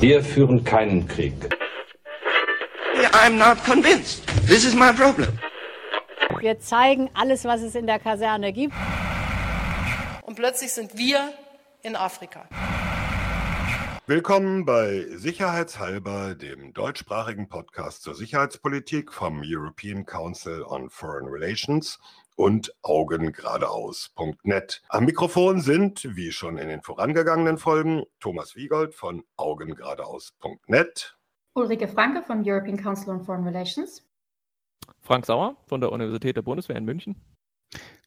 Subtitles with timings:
[0.00, 1.34] Wir führen keinen Krieg.
[3.12, 4.26] I'm not convinced.
[4.46, 5.38] This is my problem.
[6.40, 8.74] Wir zeigen alles, was es in der Kaserne gibt.
[10.22, 11.32] Und plötzlich sind wir
[11.82, 12.48] in Afrika.
[14.06, 21.98] Willkommen bei Sicherheitshalber, dem deutschsprachigen Podcast zur Sicherheitspolitik vom European Council on Foreign Relations
[22.38, 24.82] und Augen geradeaus.net.
[24.88, 31.18] Am Mikrofon sind, wie schon in den vorangegangenen Folgen, Thomas Wiegold von Augen geradeaus.net,
[31.54, 34.06] Ulrike Franke vom European Council on Foreign Relations,
[35.00, 37.20] Frank Sauer von der Universität der Bundeswehr in München.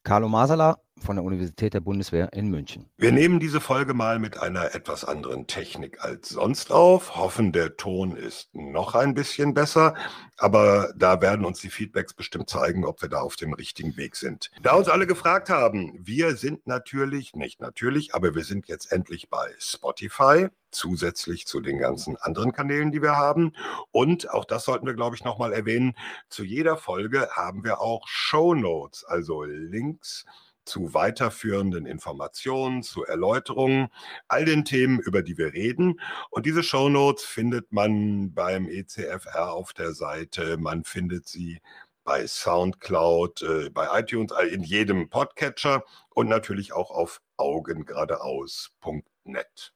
[0.04, 2.90] Carlo Masala von der Universität der Bundeswehr in München.
[2.98, 7.78] Wir nehmen diese Folge mal mit einer etwas anderen Technik als sonst auf, hoffen, der
[7.78, 9.96] Ton ist noch ein bisschen besser,
[10.38, 14.16] aber da werden uns die Feedbacks bestimmt zeigen, ob wir da auf dem richtigen Weg
[14.16, 14.52] sind.
[14.62, 19.30] Da uns alle gefragt haben, wir sind natürlich, nicht natürlich, aber wir sind jetzt endlich
[19.30, 23.54] bei Spotify, zusätzlich zu den ganzen anderen Kanälen, die wir haben.
[23.92, 25.96] Und auch das sollten wir, glaube ich, nochmal erwähnen.
[26.30, 30.26] Zu jeder Folge haben wir auch Show Notes, also Links
[30.66, 33.90] zu weiterführenden Informationen, zu Erläuterungen,
[34.28, 36.00] all den Themen, über die wir reden.
[36.30, 40.58] Und diese Show Notes findet man beim ECFR auf der Seite.
[40.58, 41.62] Man findet sie
[42.04, 49.74] bei SoundCloud, äh, bei iTunes, in jedem Podcatcher und natürlich auch auf augengeradeaus.net.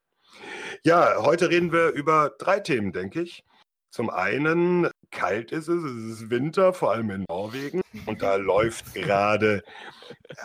[0.83, 3.43] Ja, heute reden wir über drei Themen, denke ich.
[3.89, 7.81] Zum einen, kalt ist es, es ist Winter, vor allem in Norwegen.
[8.05, 9.63] Und da läuft gerade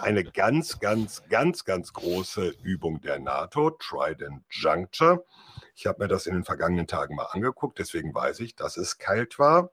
[0.01, 5.25] eine ganz, ganz, ganz, ganz große Übung der NATO, Trident Juncture.
[5.75, 8.99] Ich habe mir das in den vergangenen Tagen mal angeguckt, deswegen weiß ich, dass es
[8.99, 9.71] kalt war.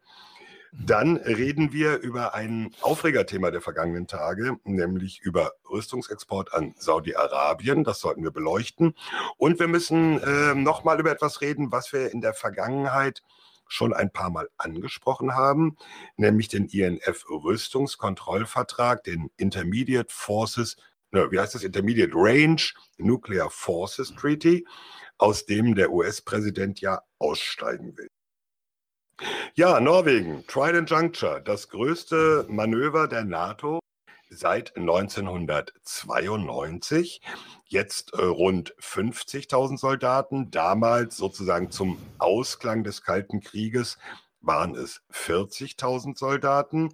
[0.73, 7.83] Dann reden wir über ein Aufregerthema der vergangenen Tage, nämlich über Rüstungsexport an Saudi-Arabien.
[7.83, 8.93] Das sollten wir beleuchten.
[9.37, 13.23] Und wir müssen äh, nochmal über etwas reden, was wir in der Vergangenheit
[13.67, 15.75] schon ein paar Mal angesprochen haben,
[16.15, 20.77] nämlich den INF-Rüstungskontrollvertrag, den Intermediate Forces,
[21.11, 22.61] ne, wie heißt das, Intermediate Range
[22.97, 24.67] Nuclear Forces Treaty,
[25.17, 28.07] aus dem der US-Präsident ja aussteigen will.
[29.55, 33.79] Ja, Norwegen, Trident Juncture, das größte Manöver der NATO
[34.29, 37.21] seit 1992.
[37.65, 40.51] Jetzt äh, rund 50.000 Soldaten.
[40.51, 43.97] Damals sozusagen zum Ausklang des Kalten Krieges
[44.41, 46.89] waren es 40.000 Soldaten.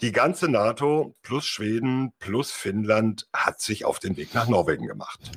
[0.00, 5.32] Die ganze NATO plus Schweden plus Finnland hat sich auf den Weg nach Norwegen gemacht.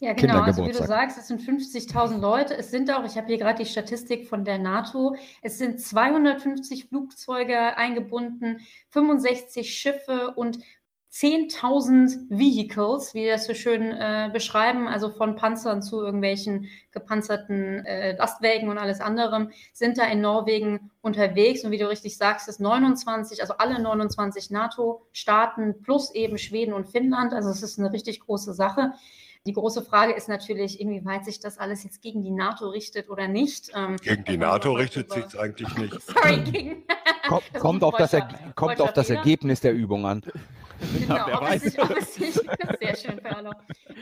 [0.00, 0.42] Ja, genau.
[0.42, 2.56] Also wie du sagst, es sind 50.000 Leute.
[2.56, 6.86] Es sind auch, ich habe hier gerade die Statistik von der NATO, es sind 250
[6.86, 8.60] Flugzeuge eingebunden,
[8.90, 10.58] 65 Schiffe und
[11.10, 17.84] 10.000 Vehicles, wie wir das so schön äh, beschreiben, also von Panzern zu irgendwelchen gepanzerten
[17.86, 21.64] äh, Lastwägen und alles anderem, sind da in Norwegen unterwegs.
[21.64, 26.88] Und wie du richtig sagst, ist 29, also alle 29 NATO-Staaten plus eben Schweden und
[26.88, 27.32] Finnland.
[27.32, 28.92] Also es ist eine richtig große Sache.
[29.46, 33.28] Die große Frage ist natürlich, inwieweit sich das alles jetzt gegen die NATO richtet oder
[33.28, 33.70] nicht.
[33.74, 35.94] Ähm, gegen die NATO richtet sich es eigentlich nicht.
[36.06, 36.84] Sorry, gegen.
[37.26, 38.16] Kommt, kommt auf das,
[38.54, 40.22] kommt auf das Ergebnis der Übung an.
[40.96, 42.34] Genau, ja, ob, es sich, ob, es sich,
[42.80, 43.20] sehr schön,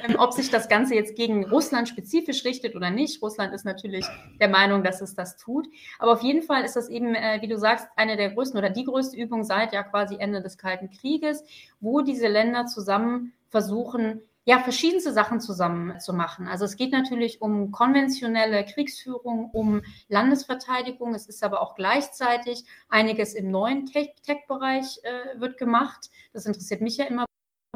[0.05, 3.23] ähm, ob sich das Ganze jetzt gegen Russland spezifisch richtet oder nicht.
[3.23, 4.05] Russland ist natürlich
[4.41, 5.67] der Meinung, dass es das tut.
[5.99, 8.71] Aber auf jeden Fall ist das eben, äh, wie du sagst, eine der größten oder
[8.71, 11.45] die größte Übung seit ja quasi Ende des Kalten Krieges,
[11.81, 16.47] wo diese Länder zusammen versuchen, ja, verschiedenste Sachen zusammen zu machen.
[16.47, 21.15] Also es geht natürlich um konventionelle Kriegsführung, um Landesverteidigung.
[21.15, 26.11] Es ist aber auch gleichzeitig einiges im neuen Tech-Bereich äh, wird gemacht.
[26.33, 27.25] Das interessiert mich ja immer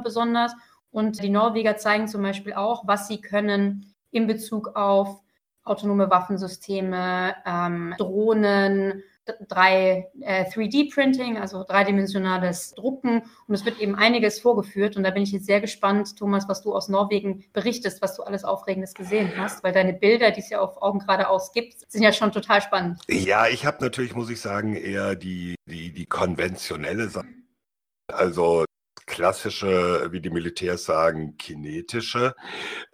[0.01, 0.55] besonders.
[0.93, 5.23] Und die Norweger zeigen zum Beispiel auch, was sie können in Bezug auf
[5.65, 9.03] autonome Waffensysteme, ähm, Drohnen,
[9.49, 13.23] drei äh, 3D-Printing, also dreidimensionales Drucken.
[13.47, 14.97] Und es wird eben einiges vorgeführt.
[14.97, 18.23] Und da bin ich jetzt sehr gespannt, Thomas, was du aus Norwegen berichtest, was du
[18.23, 22.03] alles Aufregendes gesehen hast, weil deine Bilder, die es ja auf Augen geradeaus gibt, sind
[22.03, 23.01] ja schon total spannend.
[23.09, 27.29] Ja, ich habe natürlich, muss ich sagen, eher die, die, die konventionelle Sache.
[28.09, 28.65] Also
[29.11, 32.35] klassische, wie die Militärs sagen, kinetische.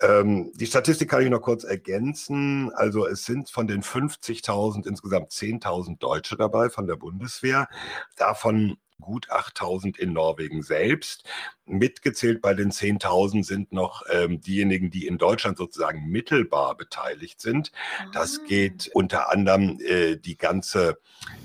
[0.01, 2.73] Ähm, die Statistik kann ich noch kurz ergänzen.
[2.75, 7.69] Also es sind von den 50.000 insgesamt 10.000 Deutsche dabei von der Bundeswehr.
[8.17, 11.25] Davon gut 8000 in Norwegen selbst.
[11.67, 17.73] Mitgezählt bei den 10.000 sind noch ähm, diejenigen, die in Deutschland sozusagen mittelbar beteiligt sind.
[18.15, 18.47] Das ah.
[18.49, 20.97] geht unter anderem äh, die ganze,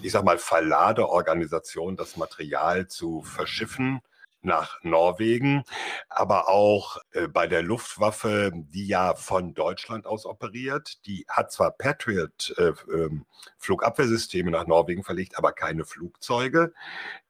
[0.02, 4.02] ich sag mal, Verladeorganisation, das Material zu verschiffen
[4.44, 5.64] nach Norwegen,
[6.10, 11.06] aber auch äh, bei der Luftwaffe, die ja von Deutschland aus operiert.
[11.06, 13.26] Die hat zwar Patriot äh, ähm,
[13.58, 16.74] Flugabwehrsysteme nach Norwegen verlegt, aber keine Flugzeuge.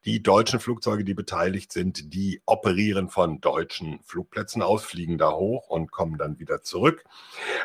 [0.05, 5.67] Die deutschen Flugzeuge, die beteiligt sind, die operieren von deutschen Flugplätzen aus, fliegen da hoch
[5.67, 7.03] und kommen dann wieder zurück.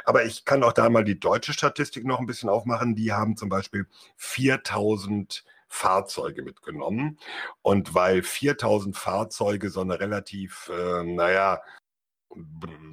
[0.04, 2.94] Aber ich kann auch da mal die deutsche Statistik noch ein bisschen aufmachen.
[2.94, 7.18] Die haben zum Beispiel 4000 Fahrzeuge mitgenommen.
[7.62, 11.60] Und weil 4000 Fahrzeuge so eine relativ, äh, naja,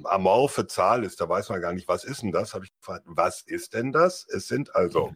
[0.04, 2.54] amorphe Zahl ist, da weiß man gar nicht, was ist denn das?
[2.54, 4.26] Habe ich gefragt, was ist denn das?
[4.28, 5.12] Es sind also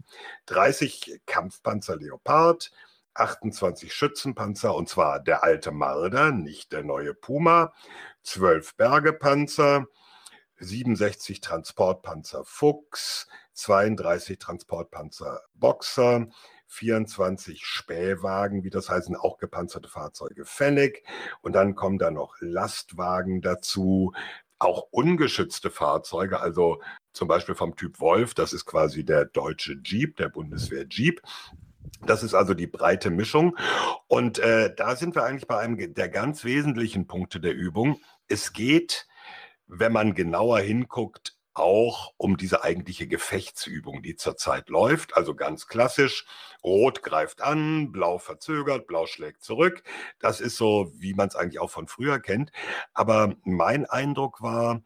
[0.46, 2.70] 30 Kampfpanzer Leopard,
[3.14, 7.72] 28 Schützenpanzer und zwar der alte Marder, nicht der neue Puma,
[8.22, 9.87] 12 Bergepanzer,
[10.58, 16.28] 67 Transportpanzer Fuchs, 32 Transportpanzer Boxer,
[16.69, 21.03] 24 Spähwagen, wie das heißen, auch gepanzerte Fahrzeuge Fennec.
[21.41, 24.12] Und dann kommen da noch Lastwagen dazu,
[24.59, 26.81] auch ungeschützte Fahrzeuge, also
[27.12, 31.20] zum Beispiel vom Typ Wolf, das ist quasi der deutsche Jeep, der Bundeswehr Jeep.
[32.06, 33.56] Das ist also die breite Mischung.
[34.06, 38.00] Und äh, da sind wir eigentlich bei einem der ganz wesentlichen Punkte der Übung.
[38.29, 39.06] Es geht,
[39.67, 45.16] wenn man genauer hinguckt, auch um diese eigentliche Gefechtsübung, die zurzeit läuft.
[45.16, 46.26] Also ganz klassisch,
[46.62, 49.82] Rot greift an, Blau verzögert, Blau schlägt zurück.
[50.19, 52.52] Das ist so, wie man es eigentlich auch von früher kennt.
[52.94, 54.82] Aber mein Eindruck war,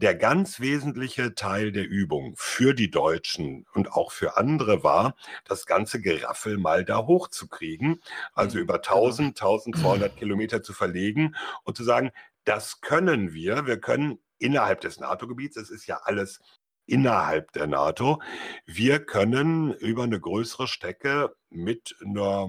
[0.00, 5.14] der ganz wesentliche Teil der Übung für die Deutschen und auch für andere war,
[5.44, 8.00] das ganze Geraffel mal da hochzukriegen,
[8.32, 9.50] also mhm, über 1000, genau.
[9.50, 11.34] 1200 Kilometer zu verlegen
[11.64, 12.12] und zu sagen,
[12.44, 13.66] das können wir.
[13.66, 16.40] Wir können innerhalb des NATO-Gebiets, es ist ja alles
[16.86, 18.20] innerhalb der NATO,
[18.66, 22.48] wir können über eine größere Strecke mit einer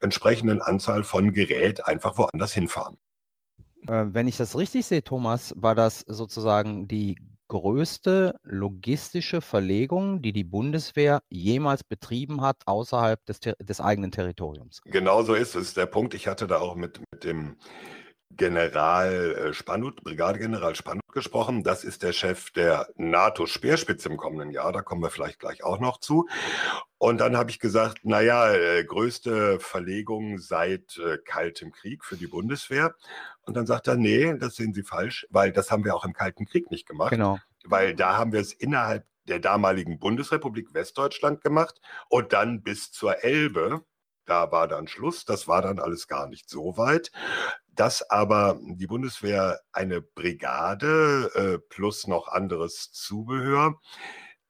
[0.00, 2.98] entsprechenden Anzahl von Gerät einfach woanders hinfahren.
[3.86, 7.16] Äh, wenn ich das richtig sehe, Thomas, war das sozusagen die
[7.48, 14.80] größte logistische Verlegung, die die Bundeswehr jemals betrieben hat außerhalb des, des eigenen Territoriums.
[14.84, 15.74] Genau so ist es.
[15.74, 17.56] Der Punkt, ich hatte da auch mit, mit dem
[18.30, 21.64] General äh, Spanut, Brigadegeneral Spanut gesprochen.
[21.64, 24.72] Das ist der Chef der NATO-Speerspitze im kommenden Jahr.
[24.72, 26.28] Da kommen wir vielleicht gleich auch noch zu.
[26.98, 32.28] Und dann habe ich gesagt, naja, äh, größte Verlegung seit äh, Kaltem Krieg für die
[32.28, 32.94] Bundeswehr.
[33.42, 36.12] Und dann sagt er, nee, das sehen Sie falsch, weil das haben wir auch im
[36.12, 37.10] Kalten Krieg nicht gemacht.
[37.10, 37.38] Genau.
[37.64, 43.24] Weil da haben wir es innerhalb der damaligen Bundesrepublik Westdeutschland gemacht und dann bis zur
[43.24, 43.84] Elbe.
[44.24, 45.24] Da war dann Schluss.
[45.24, 47.10] Das war dann alles gar nicht so weit
[47.80, 53.80] dass aber die Bundeswehr eine Brigade äh, plus noch anderes Zubehör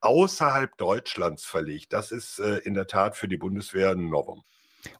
[0.00, 1.92] außerhalb Deutschlands verlegt.
[1.92, 4.42] Das ist äh, in der Tat für die Bundeswehr ein Novum.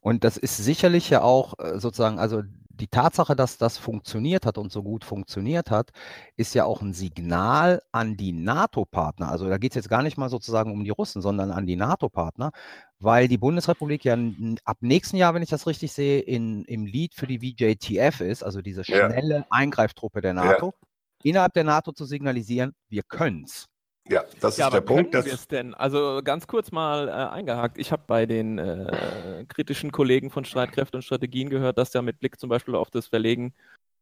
[0.00, 2.44] Und das ist sicherlich ja auch äh, sozusagen, also
[2.80, 5.90] die Tatsache, dass das funktioniert hat und so gut funktioniert hat,
[6.36, 9.30] ist ja auch ein Signal an die NATO-Partner.
[9.30, 11.76] Also da geht es jetzt gar nicht mal sozusagen um die Russen, sondern an die
[11.76, 12.52] NATO-Partner,
[12.98, 14.16] weil die Bundesrepublik ja
[14.64, 18.42] ab nächsten Jahr, wenn ich das richtig sehe, in, im Lied für die VJTF ist,
[18.42, 19.46] also diese schnelle ja.
[19.50, 21.30] Eingreiftruppe der NATO, ja.
[21.30, 23.69] innerhalb der NATO zu signalisieren, wir können es.
[24.10, 25.14] Ja, das ja, ist der Punkt.
[25.14, 25.74] Dass es denn?
[25.74, 27.78] Also ganz kurz mal äh, eingehakt.
[27.78, 32.18] Ich habe bei den äh, kritischen Kollegen von Streitkräften und Strategien gehört, dass ja mit
[32.18, 33.54] Blick zum Beispiel auf das Verlegen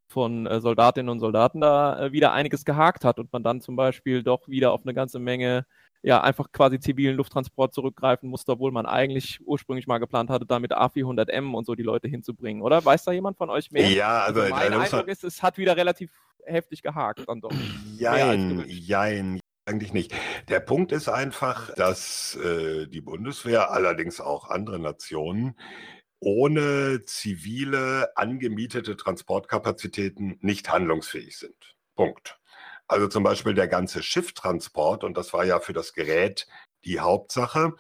[0.08, 3.76] von äh, Soldatinnen und Soldaten da äh, wieder einiges gehakt hat und man dann zum
[3.76, 5.66] Beispiel doch wieder auf eine ganze Menge
[6.02, 10.58] ja einfach quasi zivilen Lufttransport zurückgreifen musste, obwohl man eigentlich ursprünglich mal geplant hatte, da
[10.58, 12.84] mit A400M und so die Leute hinzubringen, oder?
[12.84, 13.90] Weiß da jemand von euch mehr?
[13.90, 16.10] Ja, also, also mein Eindruck ist, es hat wieder relativ
[16.44, 17.50] heftig gehakt dann doch.
[17.98, 20.14] Jein, jein, eigentlich nicht.
[20.48, 25.54] Der Punkt ist einfach, dass äh, die Bundeswehr, allerdings auch andere Nationen,
[26.20, 31.76] ohne zivile, angemietete Transportkapazitäten nicht handlungsfähig sind.
[31.94, 32.38] Punkt.
[32.88, 36.48] Also zum Beispiel der ganze Schifftransport, und das war ja für das Gerät
[36.84, 37.74] die Hauptsache,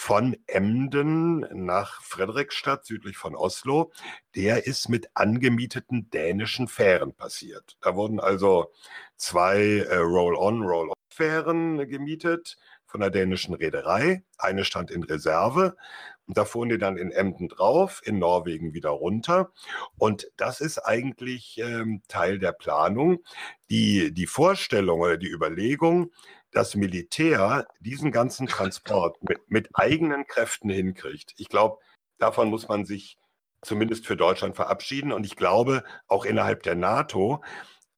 [0.00, 3.92] von Emden nach Fredrikstadt südlich von Oslo,
[4.34, 7.76] der ist mit angemieteten dänischen Fähren passiert.
[7.82, 8.72] Da wurden also
[9.18, 14.24] zwei äh, Roll-on, Roll-off-Fähren gemietet von der dänischen Reederei.
[14.38, 15.76] Eine stand in Reserve
[16.26, 19.52] und da fuhren die dann in Emden drauf, in Norwegen wieder runter.
[19.98, 23.22] Und das ist eigentlich ähm, Teil der Planung.
[23.68, 26.10] Die, die Vorstellung oder die Überlegung,
[26.52, 31.32] das Militär diesen ganzen Transport mit, mit eigenen Kräften hinkriegt.
[31.36, 31.78] Ich glaube,
[32.18, 33.16] davon muss man sich
[33.62, 35.12] zumindest für Deutschland verabschieden.
[35.12, 37.42] Und ich glaube, auch innerhalb der NATO,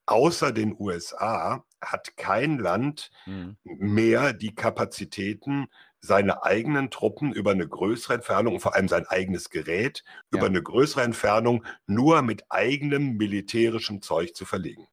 [0.07, 3.57] außer den USA, hat kein Land Mhm.
[3.65, 5.67] mehr die Kapazitäten,
[6.01, 10.39] seine eigenen Truppen über eine größere Entfernung, und vor allem sein eigenes Gerät, Ja.
[10.39, 14.89] über eine größere Entfernung nur mit eigenem militärischem Zeug zu verlegen.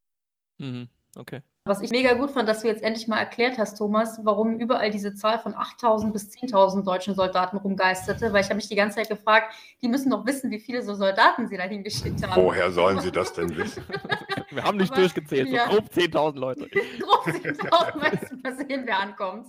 [0.59, 0.89] Mhm.
[1.15, 1.41] Okay.
[1.65, 4.89] Was ich mega gut fand, dass du jetzt endlich mal erklärt hast, Thomas, warum überall
[4.91, 8.95] diese Zahl von 8.000 bis 10.000 deutschen Soldaten rumgeisterte, weil ich habe mich die ganze
[8.97, 12.41] Zeit gefragt, die müssen doch wissen, wie viele so Soldaten sie dahin geschickt haben.
[12.41, 13.83] Woher sollen sie das denn wissen?
[14.51, 15.67] Wir haben nicht Aber- durchgezählt, so ja.
[15.67, 16.67] grob 10.000 Leute.
[16.99, 19.45] Grob 10.000, weißt du, mal sehen, wer ankommt.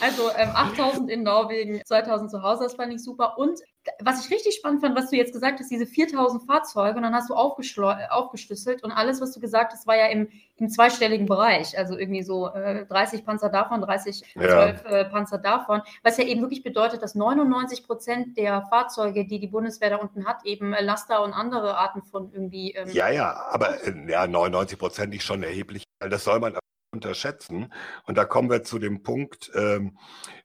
[0.00, 3.36] Also ähm, 8.000 in Norwegen, 2.000 zu Hause, das fand ich super.
[3.36, 3.58] Und
[4.00, 7.14] was ich richtig spannend fand, was du jetzt gesagt hast, diese 4.000 Fahrzeuge, und dann
[7.14, 11.76] hast du aufgeschlüsselt und alles, was du gesagt hast, war ja im, im zweistelligen Bereich.
[11.78, 14.74] Also irgendwie so äh, 30 Panzer davon, 30, Ja.
[14.74, 15.82] 12 äh, Panzer davon.
[16.02, 20.26] Was ja eben wirklich bedeutet, dass 99 Prozent der Fahrzeuge, die die Bundeswehr da unten
[20.26, 22.72] hat, eben äh, Laster und andere Arten von irgendwie.
[22.72, 25.84] Ähm, Ja, ja, aber äh, ja, 99 Prozent ist schon erheblich.
[26.00, 26.56] weil Das soll man
[26.94, 27.72] unterschätzen.
[28.06, 29.98] Und da kommen wir zu dem Punkt, ähm,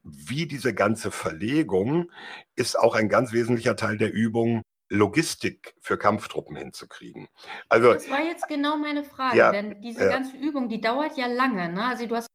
[0.03, 2.11] wie diese ganze Verlegung
[2.55, 7.27] ist auch ein ganz wesentlicher Teil der Übung, Logistik für Kampftruppen hinzukriegen.
[7.69, 10.09] Also Das war jetzt genau meine Frage, Ja, denn diese ja.
[10.09, 11.71] ganze Übung, die dauert ja lange.
[11.71, 11.85] Ne?
[11.85, 12.27] Also du hast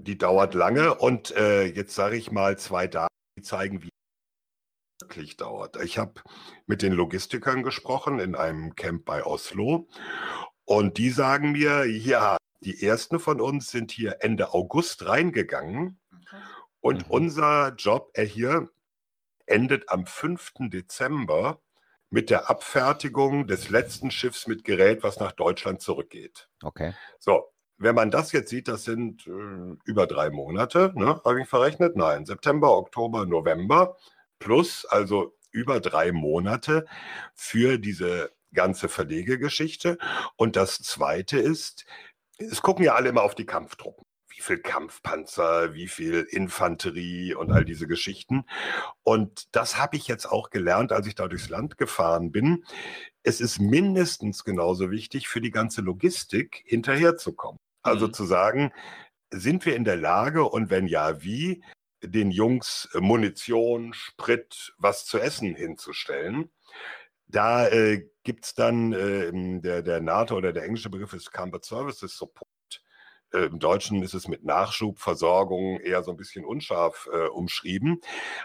[0.00, 3.90] die dauert lange und äh, jetzt sage ich mal zwei Daten, die zeigen, wie
[5.02, 5.82] wirklich dauert.
[5.82, 6.20] Ich habe
[6.66, 9.88] mit den Logistikern gesprochen in einem Camp bei Oslo
[10.64, 15.98] und die sagen mir, ja, die ersten von uns sind hier Ende August reingegangen
[16.80, 17.10] und Mhm.
[17.10, 18.68] unser Job äh, hier
[19.46, 20.52] endet am 5.
[20.70, 21.60] Dezember
[22.10, 26.48] mit der Abfertigung des letzten Schiffs mit Gerät, was nach Deutschland zurückgeht.
[26.62, 26.94] Okay.
[27.18, 31.20] So, wenn man das jetzt sieht, das sind äh, über drei Monate, ne?
[31.24, 31.96] Habe ich verrechnet?
[31.96, 33.96] Nein, September, Oktober, November
[34.38, 36.86] plus also über drei Monate
[37.34, 39.98] für diese ganze Verlegegeschichte.
[40.36, 41.84] Und das Zweite ist,
[42.38, 44.04] es gucken ja alle immer auf die Kampftruppen.
[44.30, 48.44] Wie viel Kampfpanzer, wie viel Infanterie und all diese Geschichten.
[49.02, 52.64] Und das habe ich jetzt auch gelernt, als ich da durchs Land gefahren bin.
[53.24, 57.58] Es ist mindestens genauso wichtig für die ganze Logistik hinterherzukommen.
[57.82, 58.12] Also Mhm.
[58.12, 58.72] zu sagen,
[59.30, 61.62] sind wir in der Lage und wenn ja, wie,
[62.02, 66.50] den Jungs Munition, Sprit, was zu essen hinzustellen.
[67.26, 69.30] Da äh, gibt es dann äh,
[69.62, 72.50] der, der NATO oder der englische Begriff ist Combat Services Support.
[73.32, 78.02] Äh, Im Deutschen ist es mit Nachschub, Versorgung eher so ein bisschen unscharf äh, umschrieben.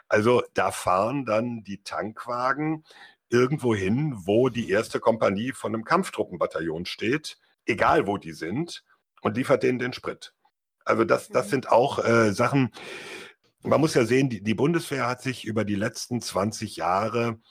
[0.08, 2.86] Also da fahren dann die Tankwagen
[3.28, 8.86] irgendwo hin, wo die erste Kompanie von einem Kampftruppenbataillon steht, egal wo die sind,
[9.22, 10.34] und liefert denen den Sprit.
[10.86, 12.72] Also das, das sind auch äh, Sachen,
[13.64, 17.42] man muss ja sehen, die, die Bundeswehr hat sich über die letzten 20 Jahre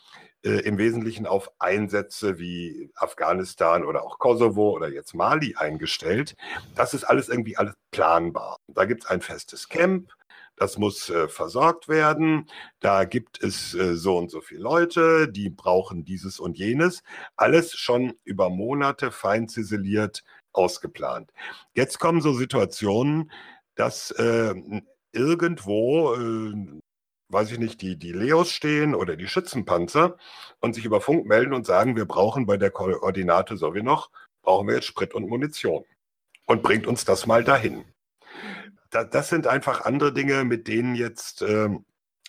[0.45, 6.35] äh, im Wesentlichen auf Einsätze wie Afghanistan oder auch Kosovo oder jetzt Mali eingestellt.
[6.75, 8.57] Das ist alles irgendwie alles planbar.
[8.69, 10.13] Da gibt es ein festes Camp,
[10.57, 12.47] das muss äh, versorgt werden.
[12.81, 17.03] Da gibt es äh, so und so viele Leute, die brauchen dieses und jenes.
[17.37, 20.23] Alles schon über Monate fein ziseliert
[20.53, 21.33] ausgeplant.
[21.75, 23.31] Jetzt kommen so Situationen,
[23.75, 24.55] dass äh,
[25.13, 26.81] irgendwo, äh,
[27.33, 30.17] weiß ich nicht, die, die Leos stehen oder die Schützenpanzer
[30.61, 34.11] und sich über Funk melden und sagen, wir brauchen bei der Koordinate so wie noch,
[34.43, 35.85] brauchen wir jetzt Sprit und Munition.
[36.47, 37.85] Und bringt uns das mal dahin.
[38.91, 41.87] Da, das sind einfach andere Dinge, mit denen jetzt ähm,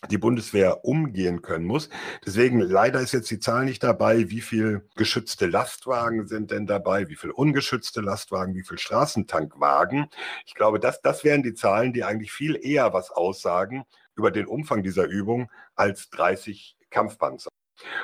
[0.09, 1.89] die Bundeswehr umgehen können muss.
[2.25, 7.09] Deswegen leider ist jetzt die Zahl nicht dabei, wie viel geschützte Lastwagen sind denn dabei,
[7.09, 10.07] wie viel ungeschützte Lastwagen, wie viel Straßentankwagen.
[10.45, 13.83] Ich glaube, das, das wären die Zahlen, die eigentlich viel eher was aussagen
[14.15, 17.49] über den Umfang dieser Übung als 30 Kampfpanzer.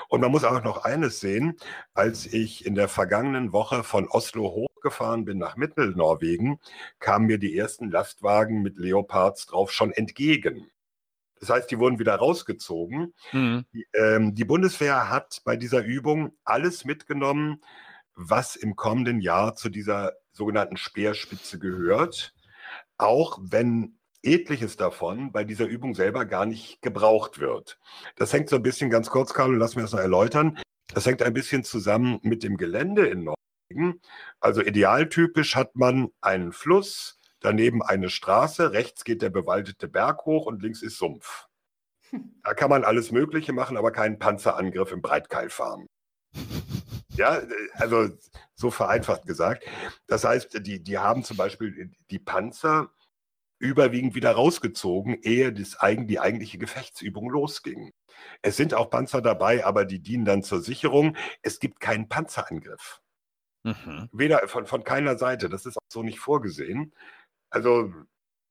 [0.08, 1.58] Und man muss auch noch eines sehen,
[1.94, 6.60] als ich in der vergangenen Woche von Oslo hochgefahren bin nach Mittelnorwegen,
[7.00, 10.70] kamen mir die ersten Lastwagen mit Leopards drauf schon entgegen.
[11.39, 13.13] Das heißt, die wurden wieder rausgezogen.
[13.32, 13.66] Mhm.
[13.74, 17.62] Die, ähm, die Bundeswehr hat bei dieser Übung alles mitgenommen,
[18.16, 22.34] was im kommenden Jahr zu dieser sogenannten Speerspitze gehört,
[22.98, 27.80] auch wenn etliches davon bei dieser Übung selber gar nicht gebraucht wird.
[28.16, 30.60] Das hängt so ein bisschen ganz kurz, Carlo, lass mir das noch erläutern.
[30.94, 34.02] Das hängt ein bisschen zusammen mit dem Gelände in Norwegen.
[34.40, 40.46] Also idealtypisch hat man einen Fluss, daneben eine Straße, rechts geht der bewaldete Berg hoch
[40.46, 41.48] und links ist Sumpf.
[42.44, 45.86] Da kann man alles Mögliche machen, aber keinen Panzerangriff im Breitkeil fahren.
[47.10, 47.42] Ja,
[47.74, 48.10] also
[48.56, 49.66] so vereinfacht gesagt.
[50.08, 52.90] Das heißt, die, die haben zum Beispiel die Panzer
[53.60, 57.92] überwiegend wieder rausgezogen, ehe das, die eigentliche Gefechtsübung losging.
[58.42, 61.16] Es sind auch Panzer dabei, aber die dienen dann zur Sicherung.
[61.42, 63.01] Es gibt keinen Panzerangriff.
[63.63, 64.10] Mhm.
[64.13, 65.50] Weder von, von keiner Seite.
[65.50, 66.94] Das ist auch so nicht vorgesehen.
[67.50, 67.94] Also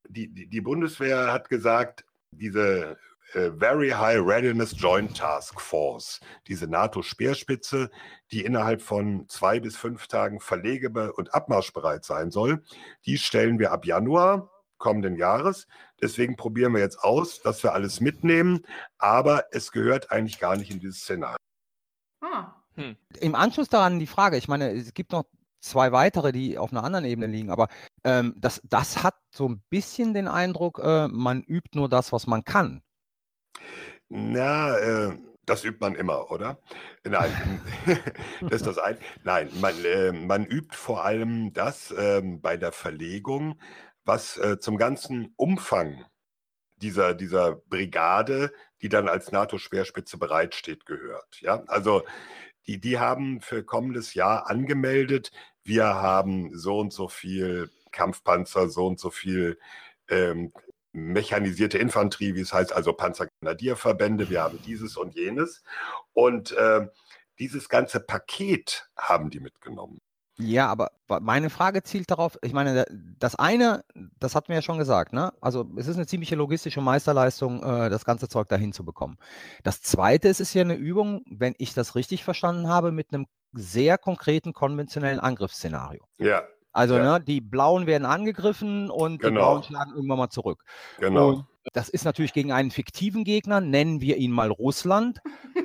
[0.09, 2.99] die, die, die Bundeswehr hat gesagt, diese
[3.33, 7.91] äh, Very High Readiness Joint Task Force, diese NATO-Speerspitze,
[8.31, 12.63] die innerhalb von zwei bis fünf Tagen verlegebe- und abmarschbereit sein soll,
[13.07, 15.67] die stellen wir ab Januar kommenden Jahres.
[16.01, 18.65] Deswegen probieren wir jetzt aus, dass wir alles mitnehmen,
[18.99, 21.37] aber es gehört eigentlich gar nicht in dieses Szenario.
[22.21, 22.55] Ah.
[22.75, 22.97] Hm.
[23.21, 25.25] Im Anschluss daran die Frage, ich meine, es gibt noch
[25.61, 27.69] zwei weitere, die auf einer anderen Ebene liegen, aber
[28.05, 32.27] ähm, das, das hat so ein bisschen den Eindruck, äh, man übt nur das, was
[32.27, 32.83] man kann.
[34.09, 36.59] Na, äh, das übt man immer, oder?
[37.05, 37.33] Nein,
[38.43, 38.99] das ist das ein.
[39.25, 43.59] Nein, man, äh, man übt vor allem das äh, bei der Verlegung,
[44.09, 46.05] was äh, zum ganzen Umfang
[46.77, 51.41] dieser, dieser Brigade, die dann als NATO-Schwerspitze bereitsteht, gehört.
[51.41, 52.03] Ja, also
[52.67, 55.31] die, die haben für kommendes Jahr angemeldet,
[55.63, 59.59] wir haben so und so viel Kampfpanzer, so und so viel
[60.09, 60.53] ähm,
[60.93, 65.63] mechanisierte Infanterie, wie es heißt, also Panzergrenadierverbände, wir haben dieses und jenes.
[66.15, 66.89] Und äh,
[67.39, 70.01] dieses ganze Paket haben die mitgenommen.
[70.41, 72.87] Ja, aber meine Frage zielt darauf, ich meine,
[73.19, 73.85] das eine,
[74.21, 75.33] das hatten wir ja schon gesagt, ne?
[75.41, 79.19] Also es ist eine ziemliche logistische Meisterleistung, äh, das ganze Zeug dahin zu bekommen.
[79.65, 83.27] Das zweite ist, ist ja eine Übung, wenn ich das richtig verstanden habe, mit einem
[83.53, 86.05] sehr konkreten konventionellen Angriffsszenario.
[86.19, 86.43] Ja.
[86.73, 87.19] Also, ja.
[87.19, 89.29] ne, die Blauen werden angegriffen und Genau.
[89.29, 90.63] die Blauen schlagen irgendwann mal zurück.
[91.01, 91.31] Genau.
[91.31, 95.21] Und das ist natürlich gegen einen fiktiven Gegner, nennen wir ihn mal Russland.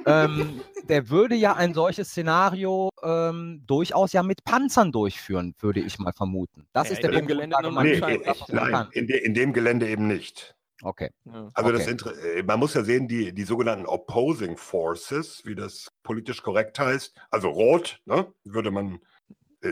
[0.05, 6.00] ähm, der würde ja ein solches Szenario ähm, durchaus ja mit Panzern durchführen, würde ich
[6.00, 6.67] mal vermuten.
[6.74, 8.89] Das Ja, ist der in dem Punkt, Gelände man Nee, das, man nein, kann.
[8.91, 10.55] in, de, in dem Gelände eben nicht.
[10.81, 11.10] Okay.
[11.25, 11.50] Ja.
[11.53, 11.91] Also das Okay.
[11.91, 16.77] Inter äh, man muss ja sehen, die, die sogenannten Opposing Forces, wie das politisch korrekt
[16.79, 19.00] heißt, also rot, ne, würde man, äh,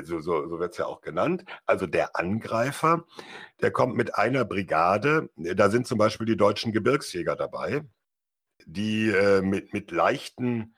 [0.03, 3.05] so, so, so wird es ja auch genannt, also der Angreifer,
[3.61, 7.81] der kommt mit einer Brigade, äh, da sind zum Beispiel die deutschen Gebirgsjäger dabei,
[8.65, 10.75] die äh, mit, mit leichten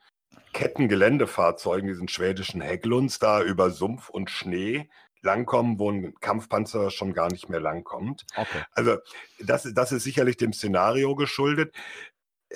[0.52, 4.88] Kettengeländefahrzeugen, diesen schwedischen Hägglunds, da über Sumpf und Schnee
[5.22, 8.26] langkommen, wo ein Kampfpanzer schon gar nicht mehr langkommt.
[8.36, 8.62] Okay.
[8.72, 8.98] Also
[9.40, 11.74] das, das ist sicherlich dem Szenario geschuldet.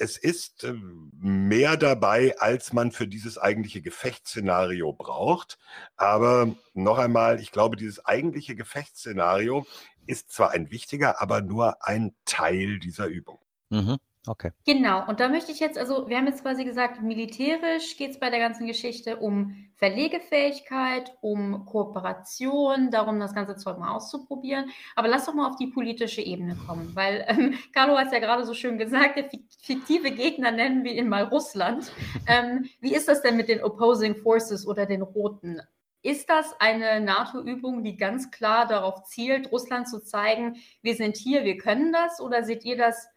[0.00, 0.74] Es ist äh,
[1.20, 5.58] mehr dabei, als man für dieses eigentliche Gefechtsszenario braucht.
[5.96, 9.66] Aber noch einmal, ich glaube, dieses eigentliche Gefechtsszenario
[10.06, 13.38] ist zwar ein wichtiger, aber nur ein Teil dieser Übung.
[13.70, 13.98] Mhm.
[14.26, 14.50] Okay.
[14.66, 18.20] Genau, und da möchte ich jetzt, also wir haben jetzt quasi gesagt, militärisch geht es
[18.20, 24.70] bei der ganzen Geschichte um Verlegefähigkeit, um Kooperation, darum, das ganze Zeug mal auszuprobieren.
[24.96, 28.18] Aber lass doch mal auf die politische Ebene kommen, weil ähm, Carlo hat es ja
[28.18, 31.90] gerade so schön gesagt, der fik- fiktive Gegner nennen wir ihn mal Russland.
[32.26, 35.60] Ähm, wie ist das denn mit den Opposing Forces oder den Roten?
[36.02, 41.44] Ist das eine NATO-Übung, die ganz klar darauf zielt, Russland zu zeigen, wir sind hier,
[41.44, 42.20] wir können das?
[42.20, 43.08] Oder seht ihr das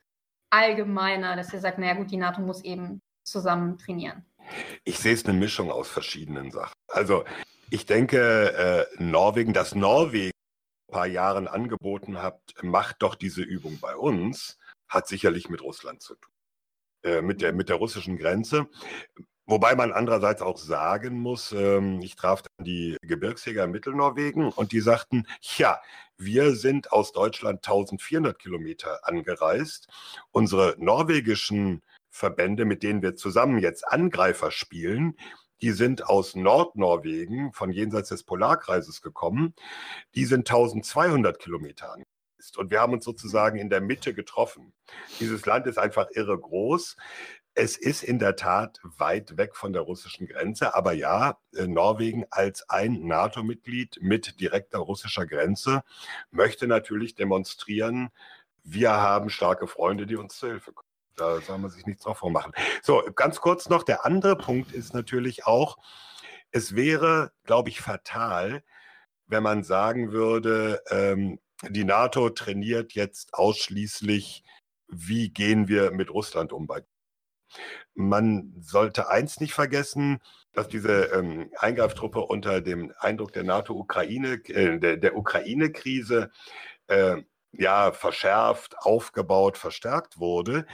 [0.52, 4.26] allgemeiner, dass ihr sagt, naja gut, die NATO muss eben zusammen trainieren?
[4.84, 6.74] Ich sehe es eine Mischung aus verschiedenen Sachen.
[6.88, 7.24] Also
[7.70, 10.32] ich denke, äh, Norwegen, dass Norwegen
[10.90, 14.60] ein paar Jahren angeboten hat, macht doch diese Übung bei uns,
[14.90, 16.34] hat sicherlich mit Russland zu tun.
[17.04, 18.68] Äh, mit, der, mit der russischen Grenze.
[19.52, 24.72] Wobei man andererseits auch sagen muss, ähm, ich traf dann die Gebirgsjäger in Mittelnorwegen und
[24.72, 25.82] die sagten, ja,
[26.18, 29.90] wir sind aus Deutschland 1400 Kilometer angereist.
[30.32, 35.18] Unsere norwegischen Verbände, mit denen wir zusammen jetzt Angreifer spielen,
[35.62, 39.54] die sind aus Nordnorwegen, von jenseits des Polarkreises gekommen.
[40.16, 42.58] Die sind 1200 Kilometer angereist.
[42.58, 44.74] Und wir haben uns sozusagen in der Mitte getroffen.
[45.20, 46.96] Dieses Land ist einfach irre groß.
[47.54, 52.26] Es ist in der Tat weit weg von der russischen Grenze, aber ja, äh, Norwegen
[52.30, 55.84] als ein NATO-Mitglied mit direkter russischer Grenze
[56.32, 58.10] möchte natürlich demonstrieren,
[58.64, 60.88] wir haben starke Freunde, die uns zur Hilfe kommen.
[61.16, 62.54] Da soll man sich nichts drauf vormachen.
[62.84, 65.78] So, ganz kurz noch, der andere Punkt ist natürlich auch,
[66.52, 68.64] es wäre, glaube ich, fatal,
[69.28, 74.44] wenn man sagen würde, ähm, die NATO trainiert jetzt ausschließlich,
[74.88, 76.84] wie gehen wir mit Russland um bei
[77.94, 80.20] man sollte eins nicht vergessen,
[80.54, 86.32] dass diese ähm, Eingreiftruppe unter dem Eindruck der NATO-Ukraine, äh, der, der Ukraine-Krise,
[86.88, 87.18] äh,
[87.54, 90.66] ja, verschärft, aufgebaut, verstärkt wurde.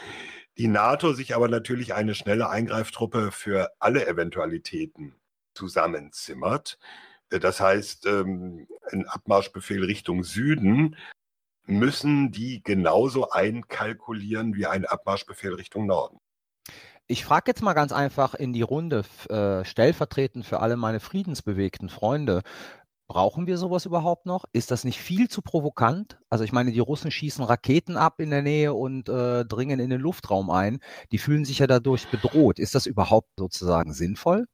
[0.58, 5.16] Die NATO sich aber natürlich eine schnelle Eingreiftruppe für alle Eventualitäten
[5.54, 6.80] zusammenzimmert.
[7.30, 10.96] Äh, Das heißt, ähm, ein Abmarschbefehl Richtung Süden
[11.66, 16.20] müssen die genauso einkalkulieren wie ein Abmarschbefehl Richtung Norden.
[17.10, 21.88] Ich frage jetzt mal ganz einfach in die Runde, äh, stellvertretend für alle meine friedensbewegten
[21.88, 22.42] Freunde.
[23.08, 24.44] Brauchen wir sowas überhaupt noch?
[24.52, 26.20] Ist das nicht viel zu provokant?
[26.30, 29.90] Also ich meine, die Russen schießen Raketen ab in der Nähe und äh, dringen in
[29.90, 30.82] den Luftraum ein.
[31.14, 32.60] Die fühlen sich ja dadurch bedroht.
[32.60, 34.46] Ist das überhaupt sozusagen sinnvoll?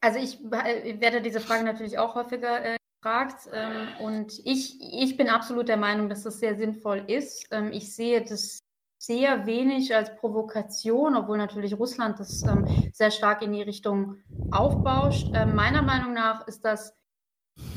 [0.00, 5.18] Also ich äh, werde diese Frage natürlich auch häufiger äh, gefragt ähm, und ich, ich
[5.18, 7.46] bin absolut der Meinung, dass das sehr sinnvoll ist.
[7.50, 8.60] Ähm, ich sehe das
[9.06, 14.16] sehr wenig als Provokation, obwohl natürlich Russland das ähm, sehr stark in die Richtung
[14.50, 15.28] aufbauscht.
[15.34, 16.94] Ähm, meiner Meinung nach ist das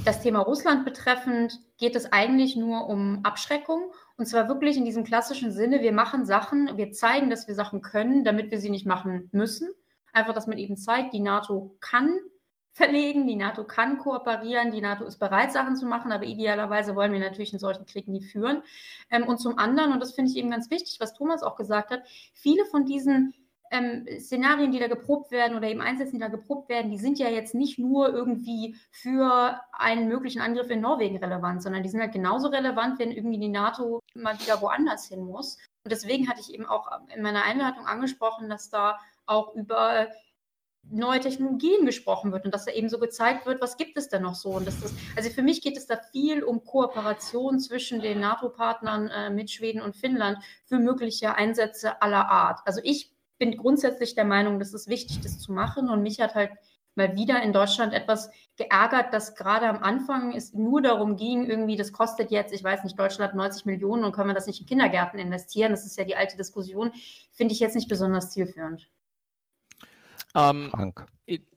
[0.04, 3.92] das Thema Russland betreffend geht es eigentlich nur um Abschreckung.
[4.18, 7.82] Und zwar wirklich in diesem klassischen Sinne, wir machen Sachen, wir zeigen, dass wir Sachen
[7.82, 9.70] können, damit wir sie nicht machen müssen.
[10.12, 12.20] Einfach, dass man eben zeigt, die NATO kann
[12.80, 17.12] verlegen, die NATO kann kooperieren, die NATO ist bereit, Sachen zu machen, aber idealerweise wollen
[17.12, 18.64] wir natürlich einen solchen Krieg nie führen.
[19.12, 21.92] Ähm, und zum anderen, und das finde ich eben ganz wichtig, was Thomas auch gesagt
[21.92, 23.34] hat, viele von diesen
[23.70, 27.20] ähm, Szenarien, die da geprobt werden oder eben Einsätze, die da geprobt werden, die sind
[27.20, 32.00] ja jetzt nicht nur irgendwie für einen möglichen Angriff in Norwegen relevant, sondern die sind
[32.00, 35.58] halt genauso relevant, wenn irgendwie die NATO mal wieder woanders hin muss.
[35.84, 40.08] Und deswegen hatte ich eben auch in meiner Einleitung angesprochen, dass da auch über
[40.92, 44.24] neue Technologien gesprochen wird und dass da eben so gezeigt wird, was gibt es denn
[44.24, 44.50] noch so.
[44.50, 49.08] Und das ist, also für mich geht es da viel um Kooperation zwischen den NATO-Partnern
[49.10, 52.62] äh, mit Schweden und Finnland für mögliche Einsätze aller Art.
[52.66, 55.90] Also ich bin grundsätzlich der Meinung, dass es wichtig, das zu machen.
[55.90, 56.52] Und mich hat halt
[56.96, 61.78] mal wieder in Deutschland etwas geärgert, dass gerade am Anfang es nur darum ging, irgendwie,
[61.78, 64.68] das kostet jetzt, ich weiß nicht, Deutschland 90 Millionen und können wir das nicht in
[64.68, 65.72] Kindergärten investieren?
[65.72, 66.92] Das ist ja die alte Diskussion.
[67.32, 68.90] Finde ich jetzt nicht besonders zielführend.
[70.36, 70.72] Ähm,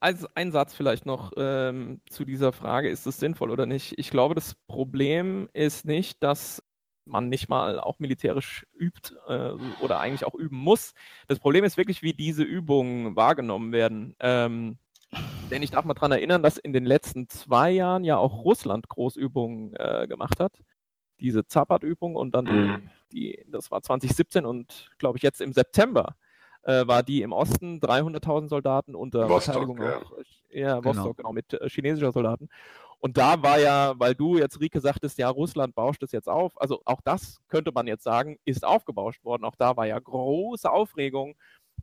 [0.01, 3.95] also ein Satz vielleicht noch ähm, zu dieser Frage, ist es sinnvoll oder nicht?
[3.99, 6.63] Ich glaube, das Problem ist nicht, dass
[7.05, 10.95] man nicht mal auch militärisch übt äh, oder eigentlich auch üben muss.
[11.27, 14.15] Das Problem ist wirklich, wie diese Übungen wahrgenommen werden.
[14.21, 14.79] Ähm,
[15.51, 18.89] denn ich darf mal daran erinnern, dass in den letzten zwei Jahren ja auch Russland
[18.89, 20.63] Großübungen äh, gemacht hat.
[21.21, 22.91] Diese Zapat-Übung und dann mhm.
[23.13, 26.17] die, das war 2017 und glaube ich jetzt im September
[26.63, 29.99] äh, war die im Osten 300.000 Soldaten unter Vostok, Verteidigung ja.
[29.99, 30.13] auch,
[30.51, 32.49] ja, Vostok, genau, genau mit äh, chinesischer Soldaten.
[33.01, 36.53] Und da war ja, weil du jetzt, Rike, sagtest, ja, Russland bauscht es jetzt auf.
[36.61, 39.45] Also auch das könnte man jetzt sagen, ist aufgebauscht worden.
[39.45, 41.35] Auch da war ja große Aufregung